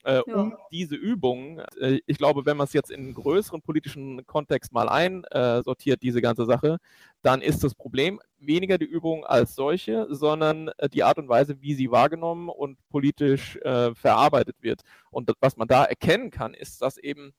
[0.04, 0.36] äh, ja.
[0.36, 1.60] um diese Übungen.
[1.80, 6.22] Äh, ich glaube, wenn man es jetzt in einen größeren politischen Kontext mal einsortiert, diese
[6.22, 6.78] ganze Sache,
[7.22, 11.62] dann ist das Problem weniger die Übung als solche, sondern äh, die Art und Weise,
[11.62, 14.82] wie sie wahrgenommen und politisch äh, verarbeitet wird.
[15.12, 17.34] Und was man da erkennen kann, ist, dass eben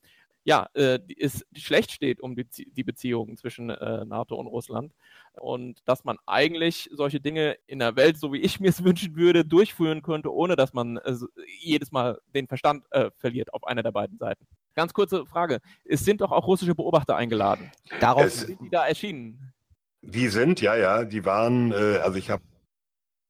[0.50, 4.92] ja, äh, es schlecht steht um die, die Beziehungen zwischen äh, NATO und Russland.
[5.34, 9.14] Und dass man eigentlich solche Dinge in der Welt, so wie ich mir es wünschen
[9.14, 11.14] würde, durchführen könnte, ohne dass man äh,
[11.60, 14.44] jedes Mal den Verstand äh, verliert auf einer der beiden Seiten.
[14.74, 15.60] Ganz kurze Frage.
[15.84, 17.70] Es sind doch auch russische Beobachter eingeladen.
[18.00, 19.52] Darauf es, sind die da erschienen.
[20.02, 22.42] Die sind, ja, ja, die waren, äh, also ich habe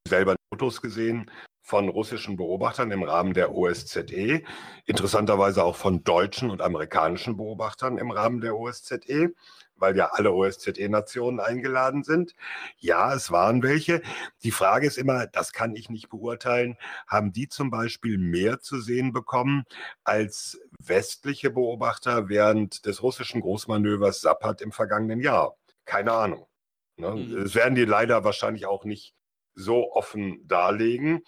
[0.08, 1.30] selber Fotos gesehen
[1.70, 4.42] von russischen Beobachtern im Rahmen der OSZE,
[4.86, 9.32] interessanterweise auch von deutschen und amerikanischen Beobachtern im Rahmen der OSZE,
[9.76, 12.34] weil ja alle OSZE-Nationen eingeladen sind.
[12.78, 14.02] Ja, es waren welche.
[14.42, 18.80] Die Frage ist immer, das kann ich nicht beurteilen, haben die zum Beispiel mehr zu
[18.80, 19.62] sehen bekommen
[20.02, 25.54] als westliche Beobachter während des russischen Großmanövers Sappat im vergangenen Jahr?
[25.84, 26.48] Keine Ahnung.
[26.96, 27.12] Ne?
[27.12, 27.44] Mhm.
[27.44, 29.14] Das werden die leider wahrscheinlich auch nicht
[29.54, 31.22] so offen darlegen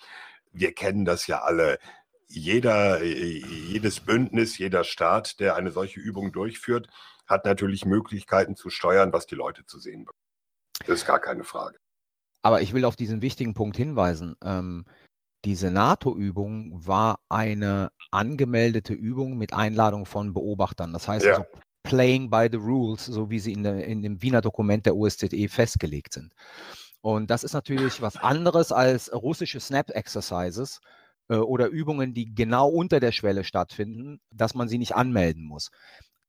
[0.53, 1.79] wir kennen das ja alle.
[2.29, 6.89] Jeder, jedes Bündnis, jeder Staat, der eine solche Übung durchführt,
[7.27, 10.19] hat natürlich Möglichkeiten zu steuern, was die Leute zu sehen bekommen.
[10.87, 11.79] Das ist gar keine Frage.
[12.43, 14.37] Aber ich will auf diesen wichtigen Punkt hinweisen.
[14.43, 14.85] Ähm,
[15.45, 20.93] diese NATO-Übung war eine angemeldete Übung mit Einladung von Beobachtern.
[20.93, 21.33] Das heißt ja.
[21.33, 21.45] also
[21.83, 25.49] playing by the rules, so wie sie in, der, in dem Wiener Dokument der OSZE
[25.49, 26.33] festgelegt sind.
[27.03, 30.81] Und das ist natürlich was anderes als russische Snap-Exercises
[31.29, 35.71] äh, oder Übungen, die genau unter der Schwelle stattfinden, dass man sie nicht anmelden muss.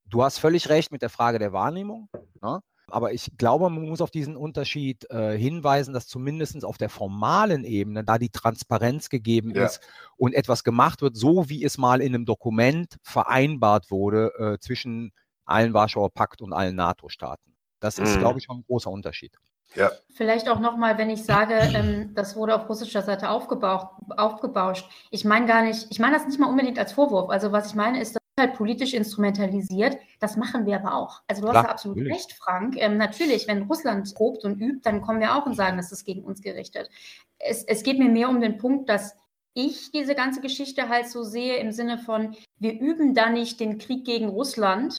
[0.05, 2.09] Du hast völlig recht mit der Frage der Wahrnehmung.
[2.41, 2.61] Ne?
[2.87, 7.63] Aber ich glaube, man muss auf diesen Unterschied äh, hinweisen, dass zumindest auf der formalen
[7.63, 9.65] Ebene da die Transparenz gegeben ja.
[9.65, 9.79] ist
[10.17, 15.11] und etwas gemacht wird, so wie es mal in einem Dokument vereinbart wurde äh, zwischen
[15.45, 17.55] allen Warschauer Pakt und allen NATO-Staaten.
[17.79, 18.19] Das ist, mhm.
[18.19, 19.37] glaube ich, schon ein großer Unterschied.
[19.75, 19.91] Ja.
[20.15, 24.89] Vielleicht auch nochmal, wenn ich sage, ähm, das wurde auf russischer Seite aufgebauscht.
[25.09, 27.29] Ich meine gar nicht, ich meine das nicht mal unbedingt als Vorwurf.
[27.29, 29.97] Also was ich meine ist, das ist halt politisch instrumentalisiert.
[30.19, 31.21] Das machen wir aber auch.
[31.27, 32.17] Also du Klar, hast ja absolut natürlich.
[32.17, 32.75] recht, Frank.
[32.77, 36.05] Ähm, natürlich, wenn Russland probt und übt, dann kommen wir auch und sagen, das ist
[36.05, 36.89] gegen uns gerichtet.
[37.39, 39.15] Es, es geht mir mehr um den Punkt, dass
[39.55, 43.77] ich diese ganze Geschichte halt so sehe im Sinne von, wir üben da nicht den
[43.77, 44.97] Krieg gegen Russland,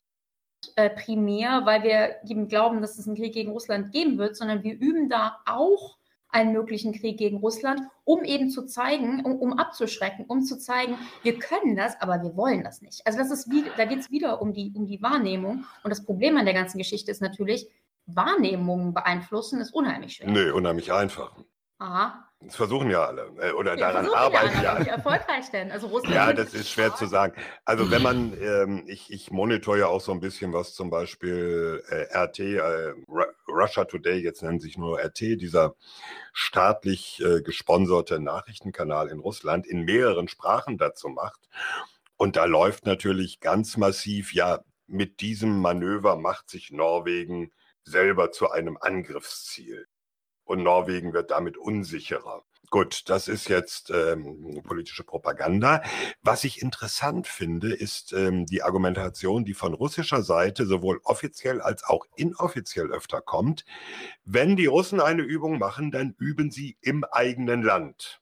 [0.77, 4.63] äh, primär, weil wir eben glauben, dass es einen Krieg gegen Russland geben wird, sondern
[4.63, 5.97] wir üben da auch
[6.35, 10.99] einen möglichen Krieg gegen Russland, um eben zu zeigen, um, um, abzuschrecken, um zu zeigen,
[11.23, 13.07] wir können das, aber wir wollen das nicht.
[13.07, 15.65] Also das ist wie, da geht es wieder um die, um die Wahrnehmung.
[15.85, 17.69] Und das Problem an der ganzen Geschichte ist natürlich,
[18.07, 20.29] Wahrnehmungen beeinflussen ist unheimlich schwer.
[20.29, 21.33] Nö, unheimlich einfach.
[21.79, 22.29] Aha.
[22.41, 23.33] Das versuchen ja alle.
[23.41, 24.75] Äh, oder Ja, daran arbeiten ja.
[24.75, 24.85] alle.
[24.85, 25.73] Wie erfolgreich denn?
[25.73, 27.35] Also Russland Ja, das ist schwer zu sagen.
[27.65, 31.83] Also wenn man, ähm, ich, ich monitor ja auch so ein bisschen, was zum Beispiel
[31.89, 35.75] äh, RT, äh, Ru- Russia Today, jetzt nennen sich nur RT, dieser
[36.33, 41.41] staatlich äh, gesponserte Nachrichtenkanal in Russland in mehreren Sprachen dazu macht.
[42.17, 47.53] Und da läuft natürlich ganz massiv, ja, mit diesem Manöver macht sich Norwegen
[47.85, 49.87] selber zu einem Angriffsziel.
[50.45, 52.43] Und Norwegen wird damit unsicherer.
[52.71, 55.83] Gut, das ist jetzt ähm, politische Propaganda.
[56.23, 61.85] Was ich interessant finde, ist ähm, die Argumentation, die von russischer Seite sowohl offiziell als
[61.85, 63.65] auch inoffiziell öfter kommt.
[64.25, 68.21] Wenn die Russen eine Übung machen, dann üben sie im eigenen Land.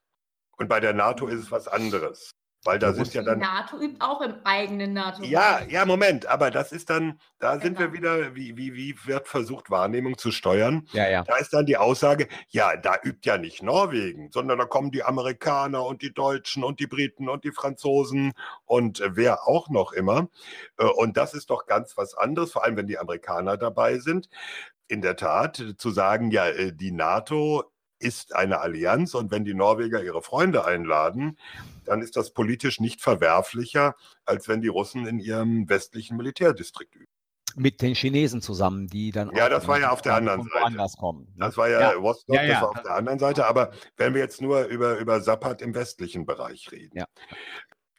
[0.58, 2.34] Und bei der NATO ist es was anderes.
[2.64, 5.24] Weil da sind ja die dann NATO übt auch im eigenen NATO.
[5.24, 7.98] ja, ja, Moment, aber das ist dann, da sind wir Genau.
[7.98, 10.86] wieder, wie, wie, wie wird versucht, Wahrnehmung zu steuern?
[10.92, 11.24] Ja, ja.
[11.24, 15.02] Da ist dann die Aussage, ja, da übt ja nicht Norwegen, sondern da kommen die
[15.02, 18.32] Amerikaner und die Deutschen und die Briten und die Franzosen
[18.64, 20.28] und äh, wer auch noch immer.
[20.78, 24.28] Äh, Und das ist doch ganz was anderes, vor allem wenn die Amerikaner dabei sind.
[24.88, 27.64] In der Tat, äh, zu sagen, ja, die NATO
[27.98, 31.38] ist eine Allianz und wenn die Norweger ihre Freunde einladen,
[31.84, 37.06] dann ist das politisch nicht verwerflicher, als wenn die Russen in ihrem westlichen Militärdistrikt üben.
[37.54, 40.96] Mit den Chinesen zusammen, die dann Ja, das war ja auf der anderen Seite.
[40.98, 41.24] kommen.
[41.36, 41.44] ne?
[41.46, 42.02] Das war ja, Ja.
[42.02, 42.52] Vostok, Ja, ja.
[42.54, 45.74] das war auf der anderen Seite, aber wenn wir jetzt nur über, über Sappat im
[45.74, 46.96] westlichen Bereich reden.
[46.98, 47.04] Ja.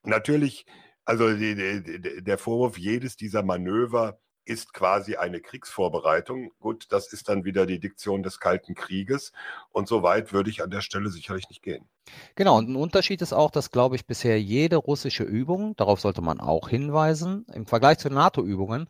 [0.03, 0.65] Natürlich,
[1.05, 6.51] also die, die, der Vorwurf, jedes dieser Manöver ist quasi eine Kriegsvorbereitung.
[6.59, 9.31] Gut, das ist dann wieder die Diktion des Kalten Krieges.
[9.71, 11.87] Und so weit würde ich an der Stelle sicherlich nicht gehen.
[12.35, 16.21] Genau, und ein Unterschied ist auch, dass, glaube ich, bisher jede russische Übung, darauf sollte
[16.21, 18.87] man auch hinweisen, im Vergleich zu NATO-Übungen,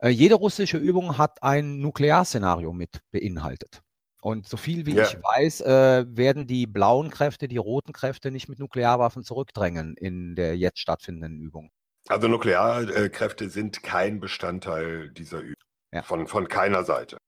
[0.00, 3.82] äh, jede russische Übung hat ein Nuklearszenario mit beinhaltet.
[4.22, 5.04] Und so viel wie Ja.
[5.04, 10.34] ich weiß, äh, werden die blauen Kräfte, die roten Kräfte nicht mit Nuklearwaffen zurückdrängen in
[10.36, 11.70] der jetzt stattfindenden Übung.
[12.10, 15.54] Also Nuklearkräfte sind kein Bestandteil dieser Übung.
[15.92, 16.02] Ja.
[16.02, 17.18] Von, von keiner Seite.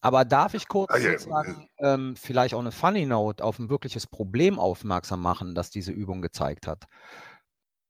[0.00, 3.70] Aber darf ich kurz Ah, ja, sozusagen ähm, vielleicht auch eine Funny Note auf ein
[3.70, 6.84] wirkliches Problem aufmerksam machen, das diese Übung gezeigt hat?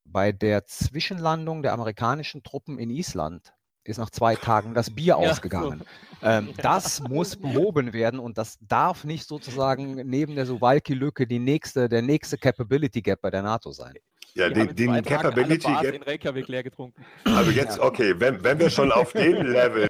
[0.04, 3.52] Bei der Zwischenlandung der amerikanischen Truppen in Island
[3.84, 5.82] ist nach zwei Tagen das Bier Ja, ausgegangen.
[6.22, 11.88] Ähm, das muss behoben werden und das darf nicht sozusagen neben der Suwalki-Lücke die nächste,
[11.88, 13.94] der nächste Capability Gap bei der NATO sein.
[14.36, 17.04] Ja, Die den, den Capability alle Bars in Reykjavik leer getrunken.
[17.24, 19.86] Also jetzt, okay, wenn, wenn wir schon auf dem Level,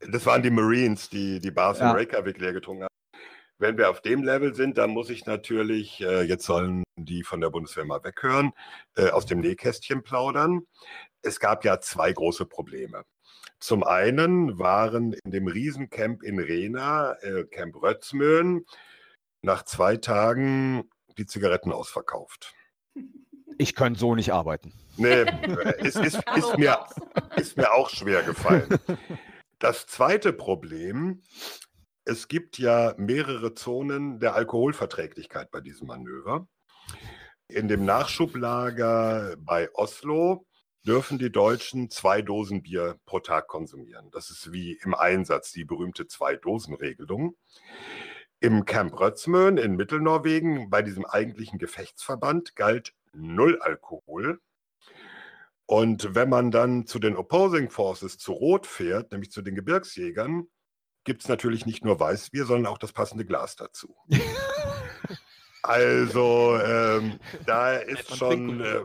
[0.00, 1.90] das waren die Marines, die die Bars Ja.
[1.90, 2.92] in Reykjavik leer getrunken haben.
[3.58, 7.40] Wenn wir auf dem Level sind, dann muss ich natürlich, äh, jetzt sollen die von
[7.40, 8.52] der Bundeswehr mal weghören,
[8.96, 10.66] äh, aus dem Nähkästchen plaudern.
[11.22, 13.04] Es gab ja zwei große Probleme.
[13.60, 18.66] Zum einen waren in dem Riesencamp in Rena, äh, Camp Rötzmöen,
[19.42, 22.54] nach zwei Tagen die Zigaretten ausverkauft.
[23.58, 24.72] Ich könnte so nicht arbeiten.
[24.96, 25.24] Nee,
[25.78, 26.78] es ist, ist, mir,
[27.36, 28.68] ist mir auch schwer gefallen.
[29.58, 31.22] Das zweite Problem,
[32.04, 36.48] es gibt ja mehrere Zonen der Alkoholverträglichkeit bei diesem Manöver.
[37.48, 40.46] In dem Nachschublager bei Oslo
[40.86, 44.10] dürfen die Deutschen zwei Dosen Bier pro Tag konsumieren.
[44.10, 47.36] Das ist wie im Einsatz die berühmte Zwei-Dosen-Regelung.
[48.42, 54.40] Im Camp Rötzmön in Mittelnorwegen, bei diesem eigentlichen Gefechtsverband, galt null Alkohol.
[55.66, 60.48] Und wenn man dann zu den Opposing Forces zu Rot fährt, nämlich zu den Gebirgsjägern,
[61.04, 63.94] gibt es natürlich nicht nur Weißbier, sondern auch das passende Glas dazu.
[65.62, 68.84] also ähm, da ist schon, äh,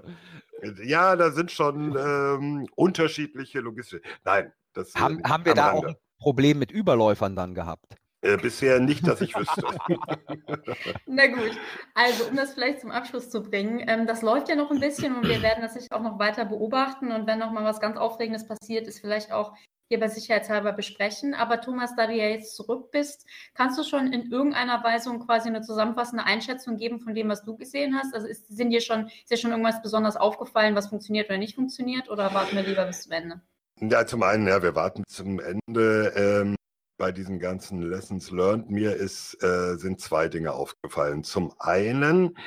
[0.84, 4.04] ja, da sind schon ähm, unterschiedliche Logistik.
[4.24, 7.98] Nein, das äh, Haben, haben wir da auch ein Problem mit Überläufern dann gehabt?
[8.22, 9.62] Äh, bisher nicht, dass ich wüsste.
[11.06, 11.52] Na gut,
[11.94, 15.16] also um das vielleicht zum Abschluss zu bringen, ähm, das läuft ja noch ein bisschen
[15.16, 17.96] und wir werden das sicher auch noch weiter beobachten und wenn noch mal was ganz
[17.98, 19.54] Aufregendes passiert, ist vielleicht auch
[19.90, 21.34] hier bei Sicherheitshalber besprechen.
[21.34, 25.48] Aber Thomas, da du ja jetzt zurück bist, kannst du schon in irgendeiner Weise quasi
[25.48, 28.14] eine zusammenfassende Einschätzung geben von dem, was du gesehen hast?
[28.14, 31.56] Also ist, sind dir schon, ist dir schon irgendwas besonders aufgefallen, was funktioniert oder nicht
[31.56, 33.42] funktioniert oder warten wir lieber bis zum Ende?
[33.80, 36.14] Ja, zum einen, ja, wir warten zum Ende.
[36.16, 36.57] Ähm,
[36.98, 41.24] bei diesen ganzen Lessons learned mir ist, äh, sind zwei Dinge aufgefallen.
[41.24, 42.38] Zum einen,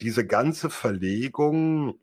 [0.00, 1.98] diese ganze Verlegung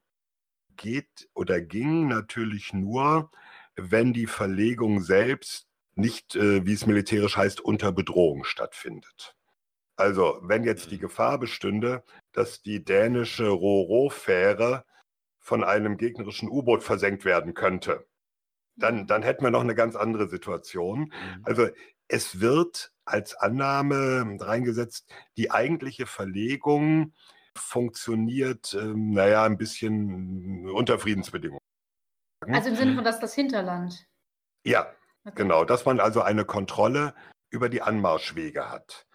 [0.77, 3.29] geht oder ging natürlich nur,
[3.75, 9.35] wenn die Verlegung selbst nicht, äh, wie es militärisch heißt, unter Bedrohung stattfindet.
[9.97, 14.85] Also wenn jetzt die Gefahr bestünde, dass die dänische Roro-Fähre
[15.37, 18.07] von einem gegnerischen U-Boot versenkt werden könnte,
[18.75, 21.01] dann, dann hätten wir noch eine ganz andere Situation.
[21.01, 21.41] Mhm.
[21.43, 21.67] Also
[22.07, 27.13] es wird als Annahme reingesetzt, die eigentliche Verlegung
[27.55, 31.61] funktioniert, ähm, naja, ein bisschen unter Friedensbedingungen.
[32.47, 34.07] Also im Sinne von, dass das Hinterland.
[34.63, 35.35] Ja, Okay.
[35.35, 37.13] genau, dass man also eine Kontrolle
[37.51, 39.05] über die Anmarschwege hat.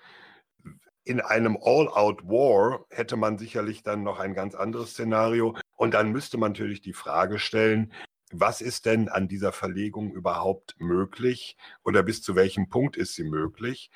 [1.03, 5.57] In einem All-out-War hätte man sicherlich dann noch ein ganz anderes Szenario.
[5.77, 7.93] Und dann müsste man natürlich die Frage stellen,
[8.33, 13.25] was ist denn an dieser Verlegung überhaupt möglich oder bis zu welchem Punkt ist sie
[13.25, 13.91] möglich?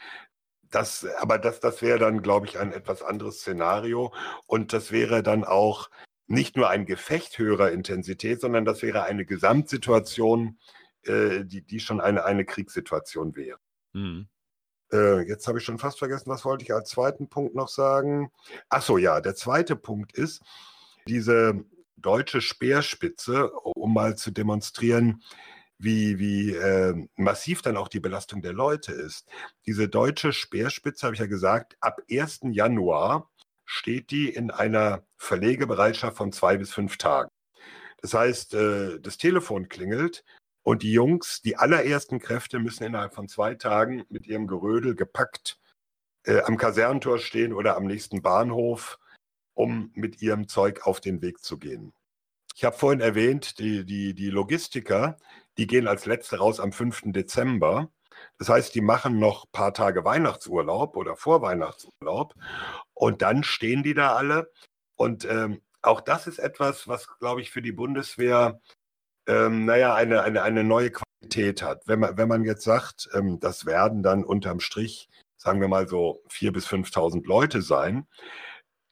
[0.71, 4.15] Das, aber das, das wäre dann, glaube ich, ein etwas anderes Szenario.
[4.47, 5.91] Und das wäre dann auch
[6.29, 10.59] nicht nur ein Gefecht höherer Intensität, sondern das wäre eine Gesamtsituation,
[11.03, 13.59] äh, die, die schon eine, eine Kriegssituation wäre.
[13.95, 14.29] Mhm.
[14.93, 18.31] Äh, jetzt habe ich schon fast vergessen, was wollte ich als zweiten Punkt noch sagen?
[18.69, 20.41] Ach so, ja, der zweite Punkt ist,
[21.09, 21.65] diese
[22.01, 25.23] deutsche Speerspitze, um mal zu demonstrieren,
[25.79, 29.29] wie, wie äh, massiv dann auch die Belastung der Leute ist.
[29.67, 32.41] Diese deutsche Speerspitze, habe ich ja gesagt, ab 1.
[32.51, 33.31] Januar
[33.65, 37.31] steht die in einer Verlegebereitschaft von zwei bis fünf Tagen.
[38.03, 40.25] Das heißt, äh, das Telefon klingelt
[40.63, 45.59] und die Jungs, die allerersten Kräfte müssen innerhalb von zwei Tagen mit ihrem Gerödel gepackt
[46.25, 48.99] äh, am Kasernentor stehen oder am nächsten Bahnhof,
[49.55, 51.93] um mit ihrem Zeug auf den Weg zu gehen.
[52.55, 55.17] Ich habe vorhin erwähnt, die, die, die Logistiker,
[55.57, 57.05] die gehen als letzte raus am 5.
[57.07, 57.91] Dezember.
[58.39, 62.35] Das heißt, die machen noch ein paar Tage Weihnachtsurlaub oder Vorweihnachtsurlaub
[62.95, 64.51] und dann stehen die da alle.
[64.97, 68.61] Und ähm, auch das ist etwas, was, glaube ich, für die Bundeswehr
[69.27, 71.87] ähm, naja, eine, eine, eine neue Qualität hat.
[71.87, 75.89] Wenn man, wenn man jetzt sagt, ähm, das werden dann unterm Strich, sagen wir mal
[75.89, 78.07] so, 4.000 bis 5.000 Leute sein,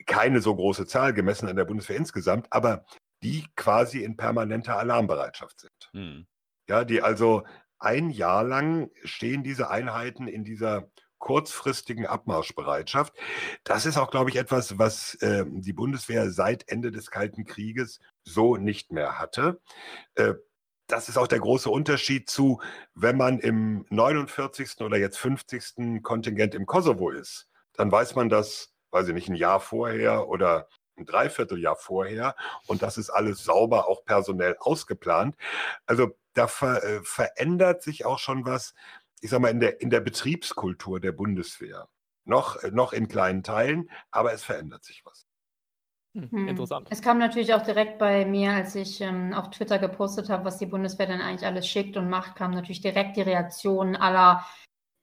[0.09, 2.85] keine so große Zahl gemessen an der Bundeswehr insgesamt, aber
[3.23, 5.91] die quasi in permanenter Alarmbereitschaft sind.
[5.93, 6.27] Mhm.
[6.69, 7.45] Ja, die also
[7.79, 13.13] ein Jahr lang stehen diese Einheiten in dieser kurzfristigen Abmarschbereitschaft.
[13.65, 18.01] Das ist auch, glaube ich, etwas, was äh, die Bundeswehr seit Ende des Kalten Krieges
[18.23, 19.61] so nicht mehr hatte.
[20.15, 20.35] Äh,
[20.87, 22.61] das ist auch der große Unterschied zu,
[22.95, 24.81] wenn man im 49.
[24.81, 26.03] oder jetzt 50.
[26.03, 27.49] Kontingent im Kosovo ist.
[27.75, 32.35] Dann weiß man das, weiß ich nicht, ein Jahr vorher oder ein Dreivierteljahr vorher
[32.67, 35.37] und das ist alles sauber auch personell ausgeplant.
[35.87, 38.75] Also da ver, äh, verändert sich auch schon was,
[39.21, 41.89] ich sag mal, in der, in der Betriebskultur der Bundeswehr.
[42.25, 45.27] Noch, äh, noch in kleinen Teilen, aber es verändert sich was.
[46.15, 46.49] Hm.
[46.49, 46.89] Interessant.
[46.91, 50.59] Es kam natürlich auch direkt bei mir, als ich ähm, auf Twitter gepostet habe, was
[50.59, 54.45] die Bundeswehr dann eigentlich alles schickt und macht, kam natürlich direkt die Reaktion aller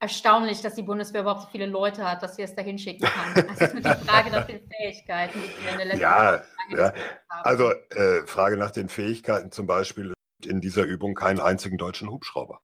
[0.00, 3.46] erstaunlich, dass die Bundeswehr überhaupt so viele Leute hat, dass sie es dahin schicken kann.
[3.58, 6.94] Also die Frage nach den Fähigkeiten, die wir in der letzten Ja, ja.
[7.28, 10.12] Also äh, Frage nach den Fähigkeiten zum Beispiel
[10.44, 12.60] in dieser Übung keinen einzigen deutschen Hubschrauber.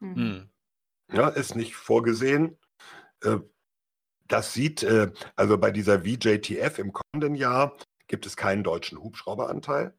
[0.00, 0.50] Mhm.
[1.08, 1.16] Mhm.
[1.16, 2.58] Ja, ist nicht vorgesehen.
[3.22, 3.38] Äh,
[4.26, 7.76] Das sieht, äh, also bei dieser VJTF im kommenden Jahr
[8.08, 9.94] gibt es keinen deutschen Hubschrauberanteil.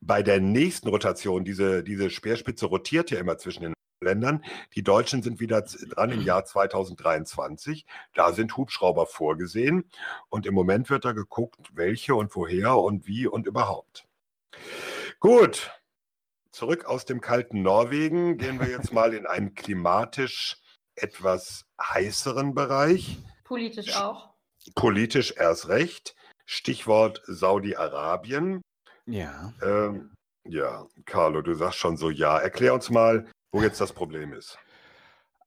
[0.00, 4.44] Bei der nächsten Rotation, diese, diese Speerspitze rotiert ja immer zwischen den Ländern.
[4.74, 7.86] Die Deutschen sind wieder dran im Jahr 2023.
[8.14, 9.90] Da sind Hubschrauber vorgesehen.
[10.28, 14.06] Und im Moment wird da geguckt, welche und woher und wie und überhaupt.
[15.20, 15.72] Gut.
[16.50, 20.56] Zurück aus dem kalten Norwegen gehen wir jetzt mal in einen klimatisch
[20.96, 23.18] etwas heißeren Bereich.
[23.44, 24.34] Politisch auch.
[24.74, 26.16] Politisch erst recht.
[26.46, 28.62] Stichwort Saudi-Arabien.
[29.06, 29.52] Ja.
[29.62, 32.38] Ähm, ja, Carlo, du sagst schon so ja.
[32.38, 34.58] Erklär uns mal, wo jetzt das Problem ist.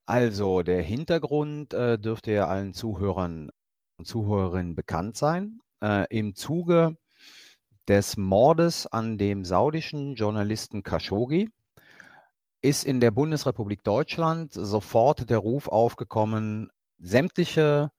[0.06, 3.52] Also der Hintergrund äh, dürfte ja allen Zuhörern
[3.98, 5.60] und Zuhörerinnen bekannt sein.
[5.82, 6.98] Äh, Im Zuge
[7.88, 11.50] des Mordes an dem saudischen Journalisten Khashoggi
[12.62, 17.92] ist in der Bundesrepublik Deutschland sofort der Ruf aufgekommen, sämtliche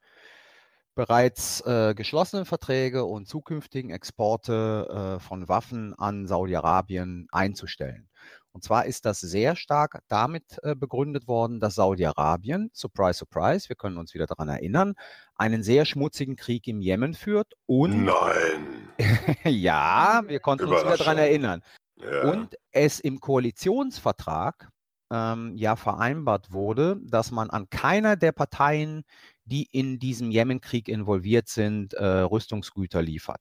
[0.94, 8.08] bereits äh, geschlossenen Verträge und zukünftigen Exporte äh, von Waffen an Saudi-Arabien einzustellen.
[8.52, 13.77] Und zwar ist das sehr stark damit äh, begründet worden, dass Saudi-Arabien, surprise, surprise, wir
[13.77, 14.94] können uns wieder daran erinnern,
[15.35, 18.90] einen sehr schmutzigen Krieg im Jemen führt und Nein.
[19.44, 21.62] ja, wir konnten uns wieder daran erinnern.
[21.96, 22.31] Ja.
[22.31, 24.68] Und es im Koalitionsvertrag
[25.10, 29.04] ähm, ja vereinbart wurde, dass man an keiner der Parteien,
[29.44, 33.40] die in diesem Jemenkrieg involviert sind, äh, Rüstungsgüter liefert.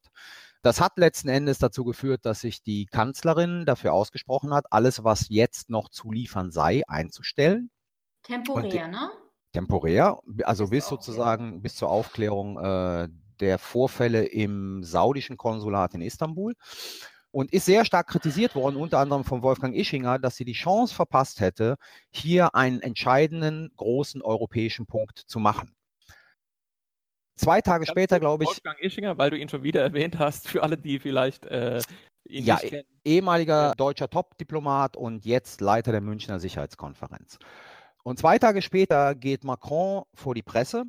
[0.62, 5.28] Das hat letzten Endes dazu geführt, dass sich die Kanzlerin dafür ausgesprochen hat, alles, was
[5.28, 7.70] jetzt noch zu liefern sei, einzustellen.
[8.22, 9.10] Temporär, ne?
[9.52, 13.08] Temporär, also Bis sozusagen bis zur Aufklärung äh,
[13.40, 16.54] der Vorfälle im saudischen Konsulat in Istanbul
[17.32, 20.94] und ist sehr stark kritisiert worden, unter anderem von Wolfgang Ischinger, dass sie die Chance
[20.94, 21.76] verpasst hätte,
[22.10, 25.74] hier einen entscheidenden großen europäischen Punkt zu machen.
[27.42, 30.62] Zwei Tage später, glaube ich, Wolfgang Ischinger, weil du ihn schon wieder erwähnt hast, für
[30.62, 31.80] alle, die vielleicht äh,
[32.24, 32.88] ihn Ja, nicht kennen.
[33.04, 37.38] ehemaliger deutscher Top-Diplomat und jetzt Leiter der Münchner Sicherheitskonferenz.
[38.04, 40.84] Und zwei Tage später geht Macron vor die Presse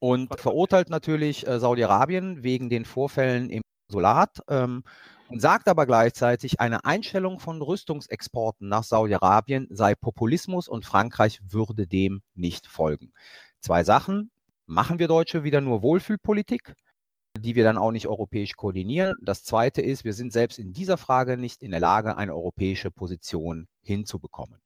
[0.00, 4.84] und verurteilt natürlich äh, Saudi-Arabien wegen den Vorfällen im Konsulat ähm,
[5.28, 11.86] und sagt aber gleichzeitig, eine Einstellung von Rüstungsexporten nach Saudi-Arabien sei Populismus und Frankreich würde
[11.86, 13.12] dem nicht folgen.
[13.60, 14.30] Zwei Sachen.
[14.70, 16.74] Machen wir Deutsche wieder nur Wohlfühlpolitik?
[17.38, 19.14] die wir dann auch nicht europäisch koordinieren.
[19.22, 22.90] Das Zweite ist, wir sind selbst in dieser Frage nicht in der Lage, eine europäische
[22.90, 24.58] Position hinzubekommen.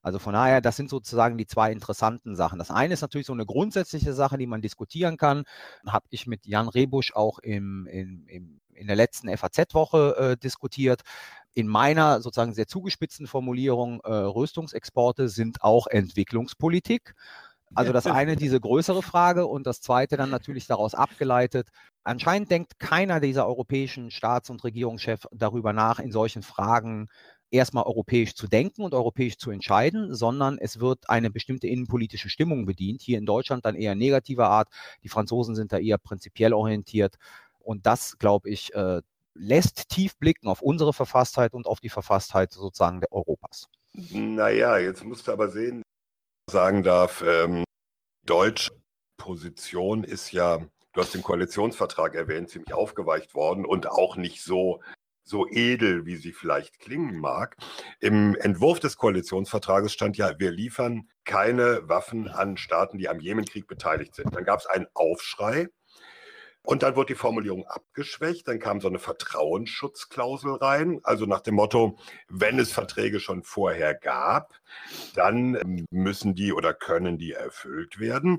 [0.00, 2.58] Also von daher, das sind sozusagen die zwei interessanten Sachen.
[2.58, 5.44] Das eine ist natürlich so eine grundsätzliche Sache, die man diskutieren kann.
[5.86, 11.02] Habe ich mit Jan Rebusch auch im, im, im, in der letzten FAZ-Woche äh, diskutiert.
[11.52, 17.14] In meiner sozusagen sehr zugespitzten Formulierung, äh, Rüstungsexporte sind auch Entwicklungspolitik.
[17.74, 21.68] Also das eine diese größere Frage und das zweite dann natürlich daraus abgeleitet.
[22.02, 27.08] Anscheinend denkt keiner dieser europäischen Staats- und Regierungschefs darüber nach, in solchen Fragen
[27.50, 32.66] erstmal europäisch zu denken und europäisch zu entscheiden, sondern es wird eine bestimmte innenpolitische Stimmung
[32.66, 33.00] bedient.
[33.00, 34.68] Hier in Deutschland dann eher negativer Art.
[35.02, 37.16] Die Franzosen sind da eher prinzipiell orientiert.
[37.60, 39.00] Und das, glaube ich, äh,
[39.34, 43.68] lässt tief blicken auf unsere Verfasstheit und auf die Verfasstheit sozusagen der Europas.
[44.12, 45.82] Naja, jetzt musst du aber sehen,
[46.50, 47.63] sagen darf, ähm,
[48.26, 48.70] deutsche
[49.16, 50.58] Position ist ja,
[50.92, 54.82] du hast den Koalitionsvertrag erwähnt, ziemlich aufgeweicht worden und auch nicht so,
[55.24, 57.56] so edel, wie sie vielleicht klingen mag.
[58.00, 63.66] Im Entwurf des Koalitionsvertrages stand ja, wir liefern keine Waffen an Staaten, die am Jemenkrieg
[63.66, 64.34] beteiligt sind.
[64.34, 65.68] Dann gab es einen Aufschrei.
[66.64, 71.56] Und dann wurde die Formulierung abgeschwächt, dann kam so eine Vertrauensschutzklausel rein, also nach dem
[71.56, 71.98] Motto,
[72.28, 74.54] wenn es Verträge schon vorher gab,
[75.14, 78.38] dann müssen die oder können die erfüllt werden.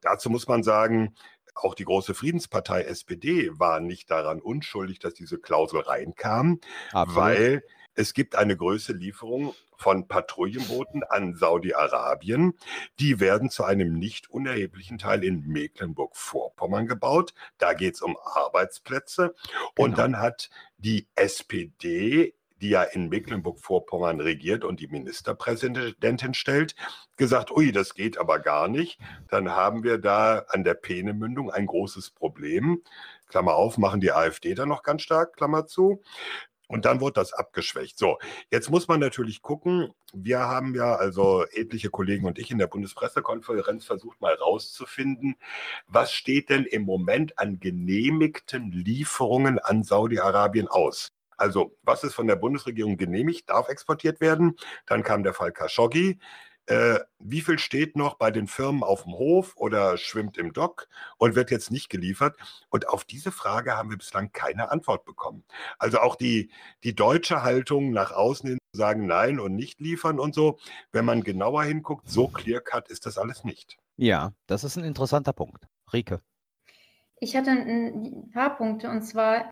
[0.00, 1.16] Dazu muss man sagen,
[1.56, 6.60] auch die große Friedenspartei SPD war nicht daran unschuldig, dass diese Klausel reinkam,
[6.92, 7.16] Absolut.
[7.16, 7.62] weil
[7.94, 12.54] es gibt eine größere Lieferung von Patrouillenbooten an Saudi-Arabien.
[12.98, 17.34] Die werden zu einem nicht unerheblichen Teil in Mecklenburg-Vorpommern gebaut.
[17.58, 19.34] Da geht es um Arbeitsplätze.
[19.78, 19.96] Und Genau.
[19.96, 26.74] dann hat die SPD, die ja in Mecklenburg-Vorpommern regiert und die Ministerpräsidentin stellt,
[27.16, 28.98] gesagt, ui, das geht aber gar nicht.
[29.28, 32.82] Dann haben wir da an der Peenemündung ein großes Problem.
[33.28, 36.00] Klammer auf, machen die AfD da noch ganz stark, Klammer zu.
[36.74, 37.96] Und dann wurde das abgeschwächt.
[37.96, 38.18] So,
[38.50, 39.94] jetzt muss man natürlich gucken.
[40.12, 45.36] Wir haben ja, also etliche Kollegen und ich in der Bundespressekonferenz versucht mal rauszufinden,
[45.86, 51.12] was steht denn im Moment an genehmigten Lieferungen an Saudi-Arabien aus?
[51.36, 54.56] Also, was ist von der Bundesregierung genehmigt, darf exportiert werden?
[54.86, 56.18] Dann kam der Fall Khashoggi.
[56.66, 60.88] Äh, wie viel steht noch bei den Firmen auf dem Hof oder schwimmt im Dock
[61.18, 62.36] und wird jetzt nicht geliefert?
[62.70, 65.44] Und auf diese Frage haben wir bislang keine Antwort bekommen.
[65.78, 66.50] Also auch die,
[66.82, 70.58] die deutsche Haltung nach außen hin zu sagen nein und nicht liefern und so,
[70.90, 73.76] wenn man genauer hinguckt, so clear-cut ist das alles nicht.
[73.96, 75.66] Ja, das ist ein interessanter Punkt.
[75.92, 76.20] Rike.
[77.20, 79.50] Ich hatte ein paar Punkte und zwar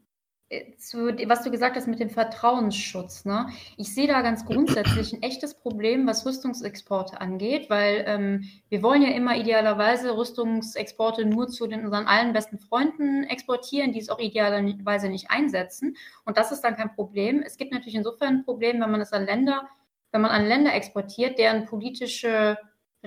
[0.76, 3.24] zu, was du gesagt hast mit dem Vertrauensschutz.
[3.24, 3.46] Ne?
[3.76, 9.02] Ich sehe da ganz grundsätzlich ein echtes Problem, was Rüstungsexporte angeht, weil ähm, wir wollen
[9.02, 14.18] ja immer idealerweise Rüstungsexporte nur zu den, unseren allen besten Freunden exportieren, die es auch
[14.18, 15.96] idealerweise nicht einsetzen.
[16.24, 17.42] Und das ist dann kein Problem.
[17.44, 19.68] Es gibt natürlich insofern ein Problem, wenn man es an Länder,
[20.10, 22.58] wenn man an Länder exportiert, deren politische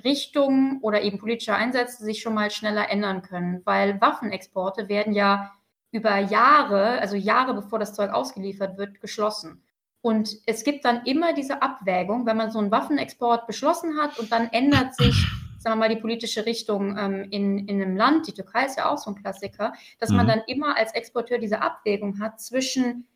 [0.03, 5.53] Richtung oder eben politische Einsätze sich schon mal schneller ändern können, weil Waffenexporte werden ja
[5.95, 9.63] über Jahre, also Jahre bevor das Zeug ausgeliefert wird, geschlossen.
[10.01, 14.31] Und es gibt dann immer diese Abwägung, wenn man so einen Waffenexport beschlossen hat und
[14.31, 15.15] dann ändert sich,
[15.57, 18.91] sagen wir mal, die politische Richtung ähm, in, in einem Land, die Türkei ist ja
[18.91, 20.29] auch so ein Klassiker, dass man Mhm.
[20.29, 23.07] dann immer als Exporteur diese Abwägung hat zwischen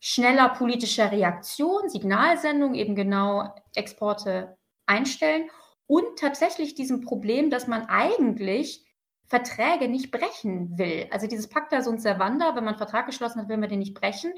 [0.00, 5.50] schneller politischer Reaktion, Signalsendung, eben genau Exporte einstellen
[5.86, 8.86] und tatsächlich diesem Problem, dass man eigentlich
[9.28, 11.06] Verträge nicht brechen will.
[11.10, 13.94] Also dieses Pacta sunt servanda, wenn man einen Vertrag geschlossen hat, will man den nicht
[13.94, 14.32] brechen.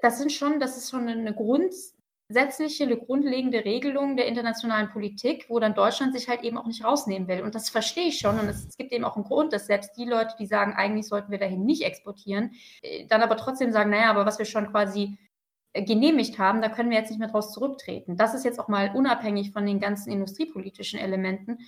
[0.00, 5.58] Das sind schon, das ist schon eine grundsätzliche, eine grundlegende Regelung der internationalen Politik, wo
[5.58, 7.42] dann Deutschland sich halt eben auch nicht rausnehmen will.
[7.42, 8.38] Und das verstehe ich schon.
[8.38, 11.32] Und es, gibt eben auch einen Grund, dass selbst die Leute, die sagen, eigentlich sollten
[11.32, 12.52] wir dahin nicht exportieren,
[12.82, 15.18] äh, dann aber trotzdem sagen, naja, aber was wir schon quasi
[15.72, 18.16] äh, genehmigt haben, da können wir jetzt nicht mehr draus zurücktreten.
[18.16, 21.58] Das ist jetzt auch mal unabhängig von den ganzen industriepolitischen Elementen,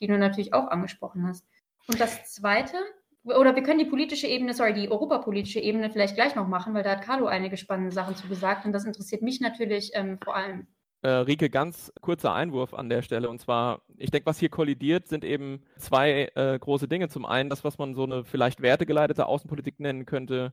[0.00, 1.44] die du natürlich auch angesprochen hast.
[1.88, 2.76] Und das Zweite,
[3.24, 6.82] oder wir können die politische Ebene, sorry, die europapolitische Ebene vielleicht gleich noch machen, weil
[6.82, 10.36] da hat Carlo einige spannende Sachen zu gesagt und das interessiert mich natürlich ähm, vor
[10.36, 10.66] allem.
[11.00, 13.30] Äh, Rike, ganz kurzer Einwurf an der Stelle.
[13.30, 17.08] Und zwar, ich denke, was hier kollidiert, sind eben zwei äh, große Dinge.
[17.08, 20.52] Zum einen das, was man so eine vielleicht wertegeleitete Außenpolitik nennen könnte.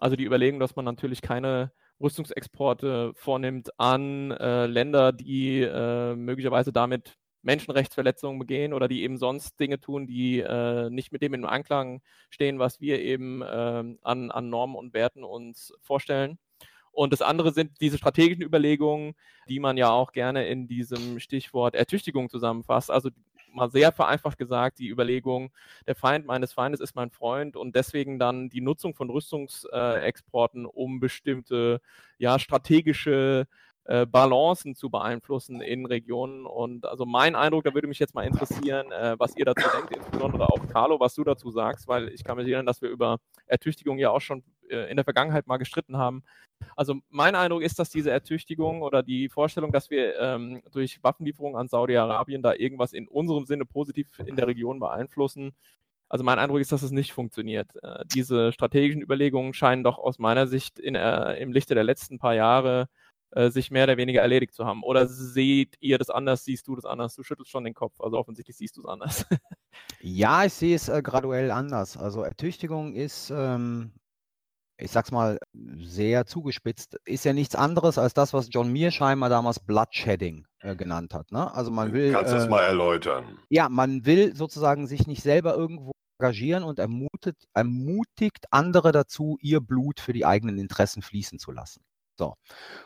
[0.00, 6.72] Also die Überlegung, dass man natürlich keine Rüstungsexporte vornimmt an äh, Länder, die äh, möglicherweise
[6.72, 11.44] damit Menschenrechtsverletzungen begehen oder die eben sonst Dinge tun, die äh, nicht mit dem in
[11.44, 16.38] Anklang stehen, was wir eben äh, an, an Normen und Werten uns vorstellen.
[16.92, 19.14] Und das andere sind diese strategischen Überlegungen,
[19.48, 22.90] die man ja auch gerne in diesem Stichwort Ertüchtigung zusammenfasst.
[22.90, 23.08] Also
[23.54, 25.52] mal sehr vereinfacht gesagt, die Überlegung,
[25.86, 31.00] der Feind meines Feindes ist mein Freund und deswegen dann die Nutzung von Rüstungsexporten, um
[31.00, 31.80] bestimmte
[32.18, 33.46] ja, strategische
[33.84, 36.46] äh, Balancen zu beeinflussen in Regionen.
[36.46, 39.96] Und also mein Eindruck, da würde mich jetzt mal interessieren, äh, was ihr dazu denkt,
[39.96, 43.18] insbesondere auch Carlo, was du dazu sagst, weil ich kann mich erinnern, dass wir über
[43.46, 46.22] Ertüchtigung ja auch schon äh, in der Vergangenheit mal gestritten haben.
[46.76, 51.58] Also mein Eindruck ist, dass diese Ertüchtigung oder die Vorstellung, dass wir ähm, durch Waffenlieferungen
[51.58, 55.54] an Saudi-Arabien da irgendwas in unserem Sinne positiv in der Region beeinflussen,
[56.12, 57.68] also mein Eindruck ist, dass es nicht funktioniert.
[57.82, 62.18] Äh, diese strategischen Überlegungen scheinen doch aus meiner Sicht in, äh, im Lichte der letzten
[62.18, 62.88] paar Jahre
[63.32, 64.82] äh, sich mehr oder weniger erledigt zu haben.
[64.82, 66.44] Oder seht ihr das anders?
[66.44, 67.14] Siehst du das anders?
[67.14, 68.00] Du schüttelst schon den Kopf.
[68.00, 69.26] Also offensichtlich siehst du es anders.
[70.00, 71.96] ja, ich sehe es äh, graduell anders.
[71.96, 73.92] Also Ertüchtigung ist, ähm,
[74.76, 75.38] ich sag's mal
[75.78, 81.14] sehr zugespitzt, ist ja nichts anderes als das, was John Mearsheimer damals Bloodshedding äh, genannt
[81.14, 81.32] hat.
[81.32, 81.54] Ne?
[81.54, 82.12] Also man will.
[82.12, 83.38] Kannst du es äh, mal erläutern?
[83.48, 89.60] Ja, man will sozusagen sich nicht selber irgendwo engagieren und ermutigt, ermutigt andere dazu, ihr
[89.60, 91.82] Blut für die eigenen Interessen fließen zu lassen.
[92.22, 92.36] So.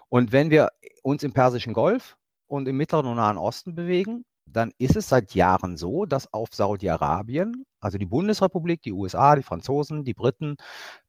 [0.08, 0.70] Und wenn wir
[1.02, 2.16] uns im Persischen Golf
[2.46, 6.48] und im Mittleren und Nahen Osten bewegen, dann ist es seit Jahren so, dass auf
[6.52, 10.56] Saudi-Arabien, also die Bundesrepublik, die USA, die Franzosen, die Briten,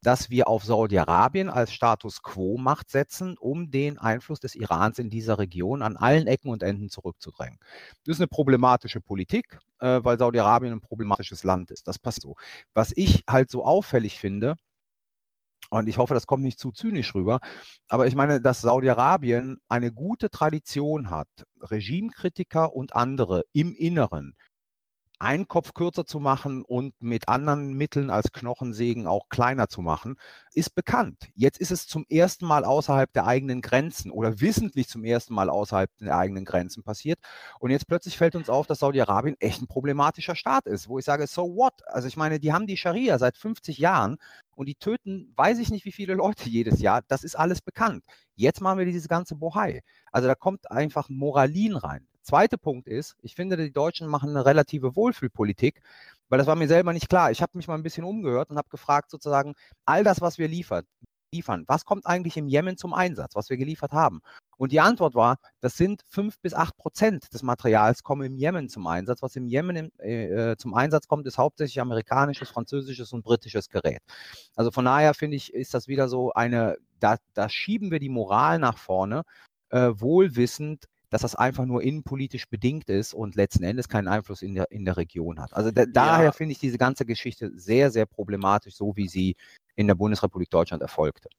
[0.02, 5.40] dass wir auf Saudi-Arabien als Status quo-Macht setzen, um den Einfluss des Irans in dieser
[5.40, 7.60] Region an allen Ecken und Enden zurückzudrängen.
[8.04, 11.88] Das ist eine problematische Politik, äh, weil Saudi-Arabien ein problematisches Land ist.
[11.88, 12.36] Das passt so.
[12.74, 14.56] Was ich halt so auffällig finde,
[15.70, 17.40] und ich hoffe, das kommt nicht zu zynisch rüber.
[17.88, 21.28] Aber ich meine, dass Saudi-Arabien eine gute Tradition hat,
[21.62, 24.36] Regimekritiker und andere im Inneren
[25.20, 30.16] einen Kopf kürzer zu machen und mit anderen Mitteln als Knochensägen auch kleiner zu machen,
[30.54, 31.30] ist bekannt.
[31.34, 35.50] Jetzt ist es zum ersten Mal außerhalb der eigenen Grenzen oder wissentlich zum ersten Mal
[35.50, 37.20] außerhalb der eigenen Grenzen passiert.
[37.60, 41.06] Und jetzt plötzlich fällt uns auf, dass Saudi-Arabien echt ein problematischer Staat ist, wo ich
[41.06, 41.74] sage, so what?
[41.88, 44.18] Also ich meine, die haben die Scharia seit 50 Jahren
[44.56, 47.02] und die töten, weiß ich nicht, wie viele Leute jedes Jahr.
[47.08, 48.04] Das ist alles bekannt.
[48.36, 49.82] Jetzt machen wir dieses ganze Bohai.
[50.12, 52.08] Also da kommt einfach Moralin rein.
[52.28, 55.82] Zweiter Punkt ist, ich finde, die Deutschen machen eine relative Wohlfühlpolitik,
[56.28, 57.32] weil das war mir selber nicht klar.
[57.32, 59.56] Ich habe mich mal ein bisschen umgehört und habe gefragt, sozusagen,
[59.86, 60.86] all das, was wir liefert,
[61.34, 64.20] liefern, was kommt eigentlich im Jemen zum Einsatz, was wir geliefert haben?
[64.58, 68.68] Und die Antwort war, das sind fünf bis acht Prozent des Materials kommen im Jemen
[68.68, 69.22] zum Einsatz.
[69.22, 73.70] Was im Jemen im, äh, äh, zum Einsatz kommt, ist hauptsächlich amerikanisches, französisches und britisches
[73.70, 74.02] Gerät.
[74.56, 78.10] Also von daher finde ich, ist das wieder so eine, da, da schieben wir die
[78.10, 79.24] Moral nach vorne,
[79.70, 84.56] äh, wohlwissend, dass das einfach nur innenpolitisch bedingt ist und letzten Endes keinen Einfluss in
[84.56, 85.54] der, in der Region hat.
[85.54, 86.32] Also da, daher ja.
[86.32, 89.36] finde ich diese ganze Geschichte sehr, sehr problematisch, so wie sie
[89.76, 91.30] in der Bundesrepublik Deutschland erfolgte.